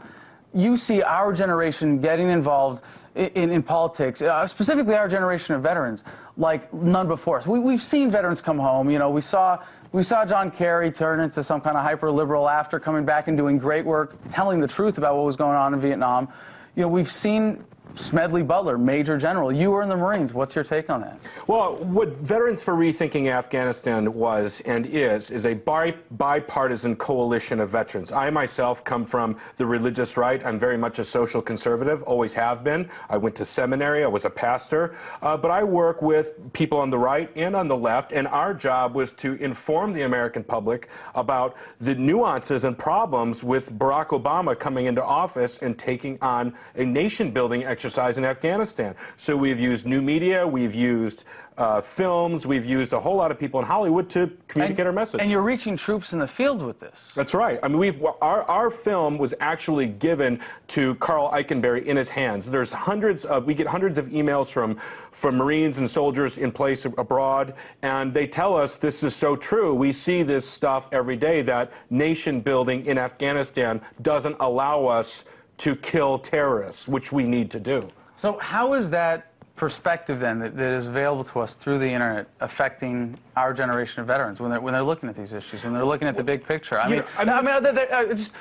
you 0.54 0.78
see 0.78 1.02
our 1.02 1.34
generation 1.34 2.00
getting 2.00 2.30
involved 2.30 2.84
in, 3.16 3.50
in 3.52 3.64
politics, 3.64 4.22
uh, 4.22 4.46
specifically 4.46 4.94
our 4.96 5.08
generation 5.08 5.56
of 5.56 5.64
veterans, 5.64 6.04
like 6.38 6.72
none 6.74 7.08
before 7.08 7.40
us. 7.40 7.48
We, 7.48 7.60
we've 7.60 7.82
seen 7.82 8.12
veterans 8.12 8.42
come 8.42 8.60
home. 8.60 8.90
You 8.90 9.00
know, 9.00 9.10
we 9.10 9.22
saw 9.22 9.64
we 9.94 10.04
saw 10.04 10.26
John 10.26 10.52
Kerry 10.52 10.92
turn 10.92 11.22
into 11.22 11.42
some 11.42 11.62
kind 11.62 11.78
of 11.78 11.84
hyper 11.84 12.12
liberal 12.12 12.50
after 12.50 12.80
coming 12.80 13.06
back 13.06 13.30
and 13.30 13.38
doing 13.38 13.58
great 13.58 13.86
work, 13.86 14.18
telling 14.32 14.60
the 14.60 14.68
truth 14.68 14.98
about 14.98 15.16
what 15.16 15.26
was 15.26 15.38
going 15.38 15.56
on 15.56 15.74
in 15.74 15.80
Vietnam. 15.80 16.28
You 16.76 16.82
know, 16.82 16.90
we've 16.90 17.12
seen 17.12 17.64
Smedley 17.96 18.44
Butler, 18.44 18.78
Major 18.78 19.18
General. 19.18 19.52
You 19.52 19.72
were 19.72 19.82
in 19.82 19.90
the 19.90 19.96
Marines. 19.96 20.34
What's 20.34 20.54
your 20.54 20.64
take 20.64 20.90
on 20.90 21.02
that? 21.02 21.18
Well, 21.48 21.78
what 21.78 22.10
Veterans 22.18 22.62
for 22.62 22.74
Rethinking 22.74 23.30
Afghanistan 23.30 24.14
was 24.14 24.62
and 24.66 24.86
is, 24.86 25.32
is 25.32 25.46
a 25.46 25.54
bi- 25.54 25.96
bipartisan 26.12 26.96
coalition 26.98 27.60
of 27.60 27.70
veterans. 27.70 28.12
I 28.12 28.30
myself 28.30 28.84
come 28.84 29.06
from 29.06 29.38
the 29.58 29.66
religious 29.66 30.18
right. 30.18 30.46
I'm 30.46 30.60
very 30.60 30.78
much 30.78 31.00
a 31.00 31.06
social 31.06 31.42
conservative, 31.42 32.04
always 32.04 32.34
have 32.34 32.64
been. 32.64 32.90
I 33.10 33.18
went 33.18 33.36
to 33.38 33.46
seminary, 33.46 34.04
I 34.04 34.08
was 34.08 34.26
a 34.26 34.30
pastor. 34.30 34.96
Uh, 35.22 35.38
but 35.38 35.52
I 35.52 35.64
work 35.64 36.02
with 36.02 36.34
people 36.54 36.80
on 36.80 36.90
the 36.90 37.00
right 37.00 37.32
and 37.36 37.56
on 37.56 37.68
the 37.68 37.78
left, 37.78 38.12
and 38.12 38.28
our 38.28 38.54
job 38.54 38.94
was 38.94 39.14
to 39.14 39.36
inform 39.36 39.94
the 39.94 40.02
American 40.02 40.44
public 40.44 40.90
about 41.14 41.56
the 41.80 41.96
nuances 41.96 42.66
and 42.66 42.78
problems 42.78 43.44
with 43.44 43.72
Barack 43.80 44.08
Obama 44.08 44.58
coming 44.58 44.86
into 44.86 45.04
office 45.04 45.60
and 45.60 45.78
taking 45.78 46.18
on 46.22 46.54
a 46.76 46.84
nation 46.84 47.32
building 47.32 47.64
exercise 47.64 47.85
exercise 47.86 48.18
in 48.18 48.26
Afghanistan. 48.26 48.96
So 49.16 49.38
we've 49.38 49.60
used 49.60 49.86
new 49.86 50.02
media, 50.02 50.48
we've 50.48 50.74
used 50.74 51.26
uh, 51.60 51.80
films, 51.82 52.48
we've 52.48 52.66
used 52.66 52.94
a 52.94 53.00
whole 53.00 53.16
lot 53.16 53.30
of 53.30 53.40
people 53.40 53.60
in 53.60 53.66
Hollywood 53.68 54.10
to 54.10 54.36
communicate 54.48 54.80
and, 54.80 54.88
our 54.88 54.94
message. 54.94 55.22
And 55.22 55.30
you're 55.30 55.44
reaching 55.44 55.78
troops 55.78 56.12
in 56.12 56.18
the 56.18 56.28
field 56.28 56.64
with 56.64 56.80
this. 56.80 57.12
That's 57.16 57.36
right. 57.36 57.60
I 57.62 57.68
mean, 57.68 57.78
we've 57.78 58.04
our, 58.24 58.42
our 58.44 58.72
film 58.72 59.20
was 59.20 59.36
actually 59.40 59.86
given 59.86 60.40
to 60.70 60.96
Karl 60.96 61.30
Eikenberry 61.30 61.86
in 61.86 61.96
his 61.96 62.10
hands. 62.10 62.50
There's 62.50 62.74
hundreds 62.74 63.24
of 63.24 63.46
we 63.46 63.54
get 63.54 63.68
hundreds 63.68 64.00
of 64.00 64.08
emails 64.08 64.52
from 64.52 64.78
from 65.12 65.38
Marines 65.38 65.78
and 65.78 65.88
soldiers 65.88 66.40
in 66.40 66.52
place 66.52 66.86
abroad, 66.86 67.54
and 67.84 68.16
they 68.16 68.26
tell 68.26 68.58
us 68.58 68.78
this 68.78 69.04
is 69.04 69.16
so 69.16 69.36
true. 69.36 69.76
We 69.76 69.92
see 69.92 70.24
this 70.24 70.50
stuff 70.50 70.90
every 70.92 71.18
day 71.18 71.44
that 71.44 71.72
nation 71.92 72.42
building 72.42 72.88
in 72.88 72.98
Afghanistan 72.98 73.80
doesn't 74.02 74.38
allow 74.40 74.88
us 74.88 75.24
to 75.58 75.76
kill 75.76 76.20
terrorists, 76.20 76.88
which 76.88 77.12
we 77.12 77.24
need 77.24 77.50
to 77.52 77.60
do. 77.60 77.88
So, 78.18 78.38
how 78.40 78.74
is 78.74 78.90
that 78.92 79.32
perspective 79.56 80.20
then 80.20 80.38
that, 80.40 80.58
that 80.58 80.72
is 80.74 80.88
available 80.88 81.24
to 81.24 81.40
us 81.40 81.56
through 81.56 81.80
the 81.80 81.88
internet 81.88 82.28
affecting 82.42 83.18
our 83.38 83.54
generation 83.54 84.02
of 84.02 84.08
veterans 84.08 84.40
when 84.40 84.52
they're, 84.52 84.60
when 84.60 84.74
they're 84.74 84.84
looking 84.84 85.08
at 85.08 85.16
these 85.16 85.32
issues, 85.32 85.64
when 85.64 85.74
they're 85.74 85.86
looking 85.86 86.08
at 86.08 86.18
the 86.18 86.24
big 86.24 86.46
picture? 86.46 86.80
I 86.80 86.90
mean, 86.90 87.04
I 87.18 87.24
mean, 87.24 87.34
I 87.34 87.42
mean 87.42 87.64
there, 87.64 87.74
there, 87.74 87.94
uh, 87.94 88.14
just, 88.14 88.34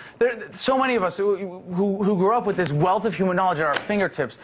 so 0.52 0.76
many 0.76 0.96
of 0.96 1.04
us 1.04 1.16
who, 1.16 1.60
who, 1.60 2.02
who 2.02 2.16
grew 2.16 2.34
up 2.34 2.46
with 2.46 2.56
this 2.56 2.72
wealth 2.72 3.04
of 3.04 3.14
human 3.14 3.36
knowledge 3.36 3.60
at 3.60 3.66
our 3.66 3.74
fingertips, 3.74 4.38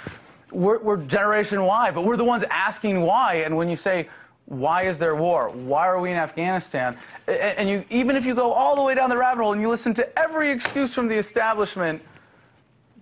we're, 0.53 0.79
we're 0.79 0.97
Generation 0.97 1.63
Y, 1.63 1.91
but 1.91 2.03
we're 2.03 2.17
the 2.17 2.25
ones 2.25 2.45
asking 2.51 3.01
why. 3.01 3.37
And 3.37 3.57
when 3.57 3.69
you 3.69 3.77
say, 3.77 4.09
why 4.47 4.83
is 4.83 4.99
there 4.99 5.15
war? 5.15 5.51
Why 5.51 5.87
are 5.87 6.01
we 6.01 6.11
in 6.11 6.17
Afghanistan? 6.17 6.97
And 7.29 7.69
you, 7.69 7.85
even 7.91 8.17
if 8.17 8.25
you 8.25 8.35
go 8.35 8.53
all 8.53 8.75
the 8.75 8.83
way 8.83 8.95
down 8.95 9.11
the 9.11 9.17
rabbit 9.17 9.43
hole 9.43 9.53
and 9.53 9.61
you 9.61 9.69
listen 9.69 9.95
to 9.95 10.19
every 10.19 10.51
excuse 10.51 10.93
from 10.93 11.07
the 11.07 11.15
establishment, 11.17 12.03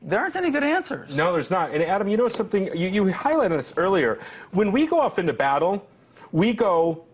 there 0.09 0.21
aren't 0.21 0.37
any 0.37 0.51
good 0.51 0.65
answers. 0.65 1.15
No, 1.15 1.33
there's 1.35 1.51
not. 1.51 1.73
And 1.73 1.83
Adam, 1.83 2.09
you 2.09 2.17
know 2.17 2.29
something? 2.29 2.75
You, 2.75 2.89
you 2.89 3.05
highlighted 3.05 3.59
this 3.59 3.75
earlier. 3.77 4.19
When 4.53 4.73
we 4.73 4.87
go 4.87 4.99
off 4.99 5.19
into 5.19 5.35
battle, 5.35 5.87
we 6.33 6.55
go 6.55 7.05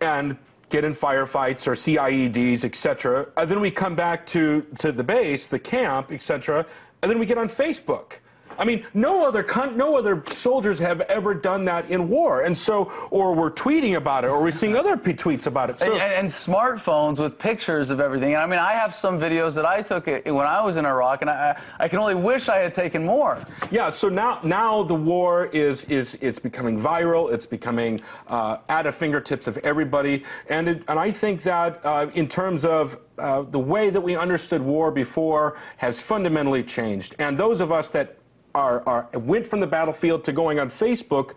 and 0.00 0.36
get 0.68 0.84
in 0.84 0.92
firefights 0.92 1.68
or 1.68 1.72
CIEDs, 1.72 2.64
etc. 2.64 3.28
And 3.36 3.48
then 3.48 3.60
we 3.60 3.70
come 3.70 3.94
back 3.94 4.26
to, 4.26 4.66
to 4.78 4.90
the 4.90 5.04
base, 5.04 5.46
the 5.46 5.58
camp, 5.60 6.10
etc. 6.10 6.66
And 7.02 7.10
then 7.10 7.20
we 7.20 7.26
get 7.26 7.38
on 7.38 7.48
Facebook. 7.48 8.14
I 8.60 8.64
mean, 8.66 8.86
no 8.92 9.26
other 9.26 9.44
no 9.74 9.96
other 9.96 10.22
soldiers 10.28 10.78
have 10.80 11.00
ever 11.02 11.32
done 11.32 11.64
that 11.64 11.90
in 11.90 12.10
war, 12.10 12.42
and 12.42 12.56
so, 12.56 12.92
or 13.10 13.34
we're 13.34 13.50
tweeting 13.50 13.96
about 13.96 14.24
it, 14.24 14.28
or 14.28 14.42
we're 14.42 14.50
seeing 14.50 14.76
other 14.76 14.98
p- 14.98 15.14
tweets 15.14 15.46
about 15.46 15.70
it. 15.70 15.78
So, 15.78 15.94
and, 15.94 16.02
and, 16.02 16.12
and, 16.12 16.28
smartphones 16.28 17.18
with 17.18 17.38
pictures 17.38 17.90
of 17.90 18.00
everything. 18.00 18.34
And 18.34 18.42
I 18.42 18.46
mean, 18.46 18.58
I 18.58 18.72
have 18.72 18.94
some 18.94 19.18
videos 19.18 19.54
that 19.54 19.64
I 19.64 19.80
took 19.80 20.06
when 20.06 20.46
I 20.46 20.60
was 20.60 20.76
in 20.76 20.84
Iraq, 20.84 21.22
and 21.22 21.30
I, 21.30 21.58
I 21.78 21.88
can 21.88 21.98
only 21.98 22.14
wish 22.14 22.50
I 22.50 22.58
had 22.58 22.74
taken 22.74 23.02
more. 23.02 23.42
Yeah. 23.70 23.88
So 23.88 24.10
now, 24.10 24.40
now 24.44 24.82
the 24.82 24.94
war 24.94 25.46
is 25.46 25.84
is 25.84 26.18
it's 26.20 26.38
becoming 26.38 26.78
viral. 26.78 27.32
It's 27.32 27.46
becoming 27.46 28.02
uh, 28.28 28.58
at 28.68 28.82
the 28.82 28.92
fingertips 28.92 29.48
of 29.48 29.56
everybody, 29.58 30.22
and 30.50 30.68
it, 30.68 30.82
and 30.86 30.98
I 30.98 31.10
think 31.10 31.42
that 31.44 31.80
uh, 31.82 32.10
in 32.12 32.28
terms 32.28 32.66
of 32.66 32.98
uh, 33.16 33.42
the 33.42 33.58
way 33.58 33.90
that 33.90 34.00
we 34.00 34.16
understood 34.16 34.60
war 34.60 34.90
before 34.90 35.58
has 35.78 36.00
fundamentally 36.00 36.62
changed. 36.62 37.14
And 37.18 37.38
those 37.38 37.60
of 37.60 37.70
us 37.70 37.90
that 37.90 38.16
are, 38.54 38.86
are, 38.88 39.08
went 39.18 39.46
from 39.46 39.60
the 39.60 39.66
battlefield 39.66 40.24
to 40.24 40.32
going 40.32 40.58
on 40.58 40.70
Facebook, 40.70 41.34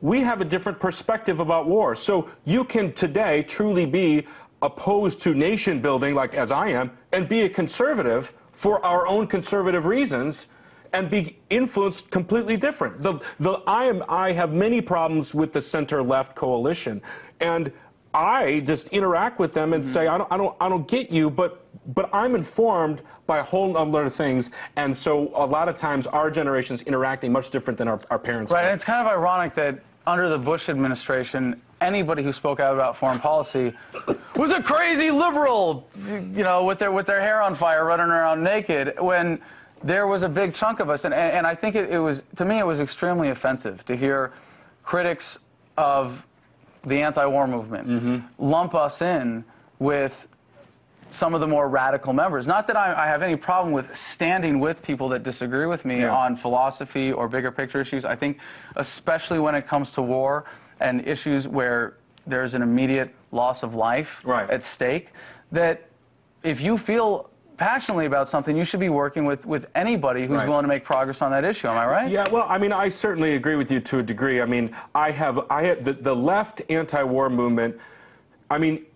we 0.00 0.20
have 0.20 0.40
a 0.40 0.44
different 0.44 0.78
perspective 0.80 1.40
about 1.40 1.66
war. 1.66 1.96
So 1.96 2.28
you 2.44 2.64
can 2.64 2.92
today 2.92 3.42
truly 3.42 3.86
be 3.86 4.26
opposed 4.62 5.20
to 5.22 5.34
nation 5.34 5.80
building, 5.80 6.14
like 6.14 6.34
as 6.34 6.50
I 6.50 6.68
am, 6.68 6.90
and 7.12 7.28
be 7.28 7.42
a 7.42 7.48
conservative 7.48 8.32
for 8.52 8.84
our 8.84 9.06
own 9.06 9.26
conservative 9.26 9.84
reasons 9.86 10.46
and 10.92 11.10
be 11.10 11.36
influenced 11.50 12.10
completely 12.10 12.56
different. 12.56 13.02
The, 13.02 13.18
the, 13.40 13.60
I, 13.66 13.84
am, 13.84 14.04
I 14.08 14.32
have 14.32 14.52
many 14.52 14.80
problems 14.80 15.34
with 15.34 15.52
the 15.52 15.60
center 15.60 16.02
left 16.02 16.36
coalition. 16.36 17.02
And 17.40 17.72
I 18.14 18.60
just 18.60 18.88
interact 18.88 19.40
with 19.40 19.52
them 19.52 19.72
and 19.72 19.82
mm-hmm. 19.82 19.92
say, 19.92 20.06
I 20.06 20.16
don't, 20.16 20.32
I, 20.32 20.36
don't, 20.36 20.56
I 20.60 20.68
don't 20.68 20.86
get 20.86 21.10
you, 21.10 21.28
but, 21.28 21.66
but 21.94 22.08
I'm 22.12 22.36
informed 22.36 23.02
by 23.26 23.38
a 23.38 23.42
whole 23.42 23.72
number 23.72 24.02
of 24.02 24.14
things. 24.14 24.52
And 24.76 24.96
so 24.96 25.32
a 25.34 25.44
lot 25.44 25.68
of 25.68 25.74
times 25.74 26.06
our 26.06 26.30
generation's 26.30 26.82
interacting 26.82 27.32
much 27.32 27.50
different 27.50 27.76
than 27.76 27.88
our, 27.88 28.00
our 28.10 28.18
parents. 28.18 28.52
Right, 28.52 28.64
and 28.64 28.72
it's 28.72 28.84
kind 28.84 29.04
of 29.04 29.12
ironic 29.12 29.54
that 29.56 29.80
under 30.06 30.28
the 30.28 30.38
Bush 30.38 30.68
administration, 30.68 31.60
anybody 31.80 32.22
who 32.22 32.32
spoke 32.32 32.60
out 32.60 32.74
about 32.74 32.96
foreign 32.96 33.18
policy 33.18 33.72
was 34.36 34.52
a 34.52 34.62
crazy 34.62 35.10
liberal, 35.10 35.88
you 36.06 36.44
know, 36.44 36.64
with 36.64 36.78
their, 36.78 36.92
with 36.92 37.06
their 37.06 37.20
hair 37.20 37.42
on 37.42 37.54
fire, 37.54 37.84
running 37.84 38.06
around 38.06 38.42
naked, 38.42 38.94
when 39.00 39.40
there 39.82 40.06
was 40.06 40.22
a 40.22 40.28
big 40.28 40.54
chunk 40.54 40.78
of 40.80 40.88
us. 40.88 41.04
And, 41.04 41.12
and, 41.12 41.38
and 41.38 41.46
I 41.46 41.54
think 41.54 41.74
it, 41.74 41.90
it 41.90 41.98
was, 41.98 42.22
to 42.36 42.44
me, 42.44 42.58
it 42.58 42.66
was 42.66 42.80
extremely 42.80 43.30
offensive 43.30 43.84
to 43.86 43.96
hear 43.96 44.32
critics 44.84 45.38
of 45.76 46.22
the 46.86 47.00
anti-war 47.00 47.46
movement, 47.46 47.88
mm-hmm. 47.88 48.18
lump 48.38 48.74
us 48.74 49.02
in 49.02 49.44
with 49.78 50.26
some 51.10 51.32
of 51.32 51.40
the 51.40 51.46
more 51.46 51.68
radical 51.68 52.12
members. 52.12 52.46
Not 52.46 52.66
that 52.66 52.76
I, 52.76 53.04
I, 53.04 53.06
have 53.06 53.22
any 53.22 53.36
problem 53.36 53.72
with 53.72 53.94
standing 53.96 54.58
with 54.58 54.82
people 54.82 55.08
that 55.10 55.22
disagree 55.22 55.66
with 55.66 55.84
me 55.84 56.00
yeah. 56.00 56.14
on 56.14 56.34
philosophy 56.34 57.12
or 57.12 57.28
bigger 57.28 57.52
picture 57.52 57.80
issues. 57.80 58.04
I 58.04 58.16
think, 58.16 58.38
especially 58.76 59.38
when 59.38 59.54
it 59.54 59.66
comes 59.66 59.90
to 59.92 60.02
war 60.02 60.44
and 60.80 61.06
issues 61.06 61.46
where 61.46 61.98
there's 62.26 62.54
an 62.54 62.62
immediate 62.62 63.14
loss 63.30 63.62
of 63.62 63.74
life 63.74 64.22
right. 64.24 64.50
at 64.50 64.64
stake, 64.64 65.12
that 65.52 65.88
if 66.42 66.60
you 66.60 66.76
feel 66.76 67.30
passionately 67.56 68.06
about 68.06 68.28
something, 68.28 68.56
you 68.56 68.64
should 68.64 68.80
be 68.80 68.88
working 68.88 69.24
with, 69.24 69.46
with 69.46 69.66
anybody 69.74 70.26
who's 70.26 70.38
right. 70.38 70.48
willing 70.48 70.64
to 70.64 70.68
make 70.68 70.84
progress 70.84 71.22
on 71.22 71.30
that 71.30 71.44
issue. 71.44 71.68
Am 71.68 71.78
I 71.78 71.86
right? 71.86 72.10
Yeah, 72.10 72.28
well, 72.30 72.46
I 72.48 72.58
mean, 72.58 72.72
I 72.72 72.88
certainly 72.88 73.36
agree 73.36 73.56
with 73.56 73.70
you 73.70 73.80
to 73.80 73.98
a 73.98 74.02
degree. 74.02 74.40
I 74.40 74.46
mean, 74.46 74.74
I 74.94 75.10
have, 75.10 75.46
I 75.50 75.64
have, 75.64 75.84
the, 75.84 75.92
the 75.92 76.14
left 76.14 76.62
anti-war 76.68 77.30
movement, 77.30 77.78
I 78.50 78.58
mean, 78.58 78.86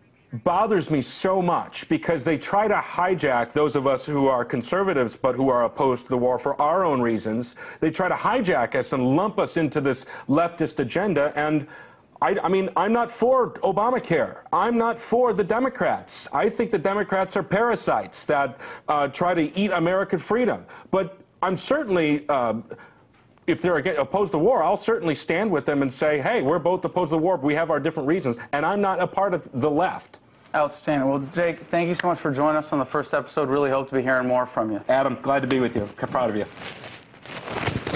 bothers 0.44 0.90
me 0.90 1.00
so 1.00 1.40
much 1.40 1.88
because 1.88 2.22
they 2.22 2.36
try 2.36 2.68
to 2.68 2.74
hijack 2.74 3.52
those 3.52 3.74
of 3.74 3.86
us 3.86 4.04
who 4.04 4.28
are 4.28 4.44
conservatives 4.44 5.16
but 5.16 5.34
who 5.34 5.48
are 5.48 5.64
opposed 5.64 6.04
to 6.04 6.10
the 6.10 6.18
war 6.18 6.38
for 6.38 6.60
our 6.60 6.84
own 6.84 7.00
reasons. 7.00 7.56
They 7.80 7.90
try 7.90 8.08
to 8.08 8.14
hijack 8.14 8.74
us 8.74 8.92
and 8.92 9.16
lump 9.16 9.38
us 9.38 9.56
into 9.56 9.80
this 9.80 10.04
leftist 10.28 10.80
agenda 10.80 11.32
and 11.34 11.66
I, 12.20 12.36
I, 12.42 12.48
mean, 12.48 12.68
I'm 12.76 12.92
not 12.92 13.10
for 13.10 13.50
Obamacare. 13.54 14.38
I'm 14.52 14.76
not 14.76 14.98
for 14.98 15.32
the 15.32 15.44
Democrats. 15.44 16.28
I 16.32 16.48
think 16.48 16.70
the 16.70 16.78
Democrats 16.78 17.36
are 17.36 17.42
parasites 17.42 18.24
that 18.26 18.60
uh, 18.88 19.08
try 19.08 19.34
to 19.34 19.56
eat 19.56 19.70
American 19.70 20.18
freedom. 20.18 20.64
But 20.90 21.18
I'm 21.42 21.56
certainly, 21.56 22.24
uh, 22.28 22.54
if 23.46 23.62
they're 23.62 23.78
opposed 23.78 24.32
to 24.32 24.38
war, 24.38 24.62
I'll 24.62 24.76
certainly 24.76 25.14
stand 25.14 25.50
with 25.50 25.64
them 25.64 25.82
and 25.82 25.92
say, 25.92 26.20
hey, 26.20 26.42
we're 26.42 26.58
both 26.58 26.84
opposed 26.84 27.10
to 27.10 27.16
the 27.16 27.22
war, 27.22 27.36
but 27.36 27.46
we 27.46 27.54
have 27.54 27.70
our 27.70 27.78
different 27.78 28.08
reasons. 28.08 28.36
And 28.52 28.66
I'm 28.66 28.80
not 28.80 29.00
a 29.00 29.06
part 29.06 29.32
of 29.32 29.48
the 29.54 29.70
left. 29.70 30.18
Outstanding. 30.54 31.08
Well, 31.08 31.22
Jake, 31.34 31.60
thank 31.70 31.88
you 31.88 31.94
so 31.94 32.08
much 32.08 32.18
for 32.18 32.32
joining 32.32 32.56
us 32.56 32.72
on 32.72 32.78
the 32.78 32.84
first 32.84 33.14
episode. 33.14 33.48
Really 33.48 33.70
hope 33.70 33.90
to 33.90 33.94
be 33.94 34.02
hearing 34.02 34.26
more 34.26 34.46
from 34.46 34.72
you. 34.72 34.82
Adam, 34.88 35.18
glad 35.22 35.40
to 35.40 35.46
be 35.46 35.60
with 35.60 35.76
you. 35.76 35.88
Proud 35.96 36.30
of 36.30 36.36
you. 36.36 36.46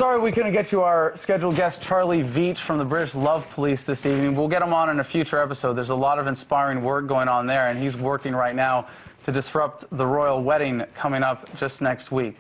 Sorry 0.03 0.19
we 0.19 0.33
couldn't 0.33 0.53
get 0.53 0.73
you 0.73 0.83
our 0.83 1.17
scheduled 1.17 1.55
guest, 1.55 1.81
Charlie 1.81 2.25
Veitch 2.25 2.59
from 2.59 2.79
the 2.79 2.85
British 2.85 3.15
Love 3.15 3.49
Police 3.51 3.85
this 3.85 4.05
evening. 4.05 4.35
We'll 4.35 4.49
get 4.49 4.61
him 4.61 4.75
on 4.75 4.91
in 4.91 4.99
a 4.99 5.05
future 5.05 5.41
episode. 5.41 5.75
There's 5.75 5.91
a 5.91 5.95
lot 5.95 6.19
of 6.19 6.27
inspiring 6.27 6.83
work 6.83 7.07
going 7.07 7.29
on 7.29 7.47
there, 7.47 7.69
and 7.69 7.79
he's 7.81 7.97
working 7.97 8.35
right 8.35 8.57
now 8.57 8.89
to 9.23 9.31
disrupt 9.31 9.85
the 9.97 10.05
royal 10.05 10.43
wedding 10.43 10.83
coming 10.97 11.23
up 11.23 11.55
just 11.55 11.81
next 11.81 12.11
week. 12.11 12.37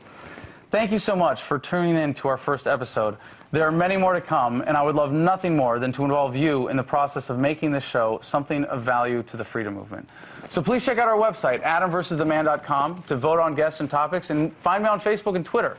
Thank 0.72 0.90
you 0.90 0.98
so 0.98 1.14
much 1.14 1.42
for 1.42 1.58
tuning 1.58 1.96
in 1.96 2.14
to 2.14 2.28
our 2.28 2.38
first 2.38 2.66
episode. 2.66 3.18
There 3.50 3.62
are 3.62 3.70
many 3.70 3.98
more 3.98 4.14
to 4.14 4.22
come, 4.22 4.62
and 4.66 4.74
I 4.74 4.82
would 4.82 4.94
love 4.94 5.12
nothing 5.12 5.54
more 5.54 5.78
than 5.78 5.92
to 5.92 6.02
involve 6.02 6.34
you 6.34 6.68
in 6.68 6.78
the 6.78 6.82
process 6.82 7.28
of 7.28 7.38
making 7.38 7.72
this 7.72 7.84
show 7.84 8.18
something 8.22 8.64
of 8.64 8.80
value 8.80 9.22
to 9.24 9.36
the 9.36 9.44
freedom 9.44 9.74
movement. 9.74 10.08
So 10.48 10.62
please 10.62 10.82
check 10.82 10.96
out 10.96 11.08
our 11.08 11.18
website, 11.18 11.62
adamversustheman.com, 11.62 13.02
to 13.02 13.16
vote 13.16 13.38
on 13.38 13.54
guests 13.54 13.80
and 13.80 13.90
topics, 13.90 14.30
and 14.30 14.56
find 14.62 14.82
me 14.82 14.88
on 14.88 14.98
Facebook 14.98 15.36
and 15.36 15.44
Twitter. 15.44 15.76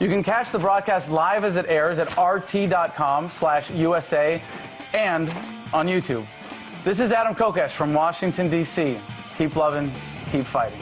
You 0.00 0.08
can 0.08 0.22
catch 0.24 0.50
the 0.50 0.58
broadcast 0.58 1.10
live 1.10 1.44
as 1.44 1.56
it 1.56 1.66
airs 1.68 1.98
at 1.98 2.08
rt.com 2.16 3.28
slash 3.28 3.70
USA 3.72 4.40
and 4.94 5.28
on 5.74 5.86
YouTube. 5.86 6.26
This 6.84 7.00
is 7.00 7.12
Adam 7.12 7.34
Kokesh 7.34 7.72
from 7.72 7.92
Washington, 7.92 8.48
D.C. 8.48 8.98
Keep 9.36 9.56
loving, 9.56 9.92
keep 10.30 10.46
fighting. 10.46 10.80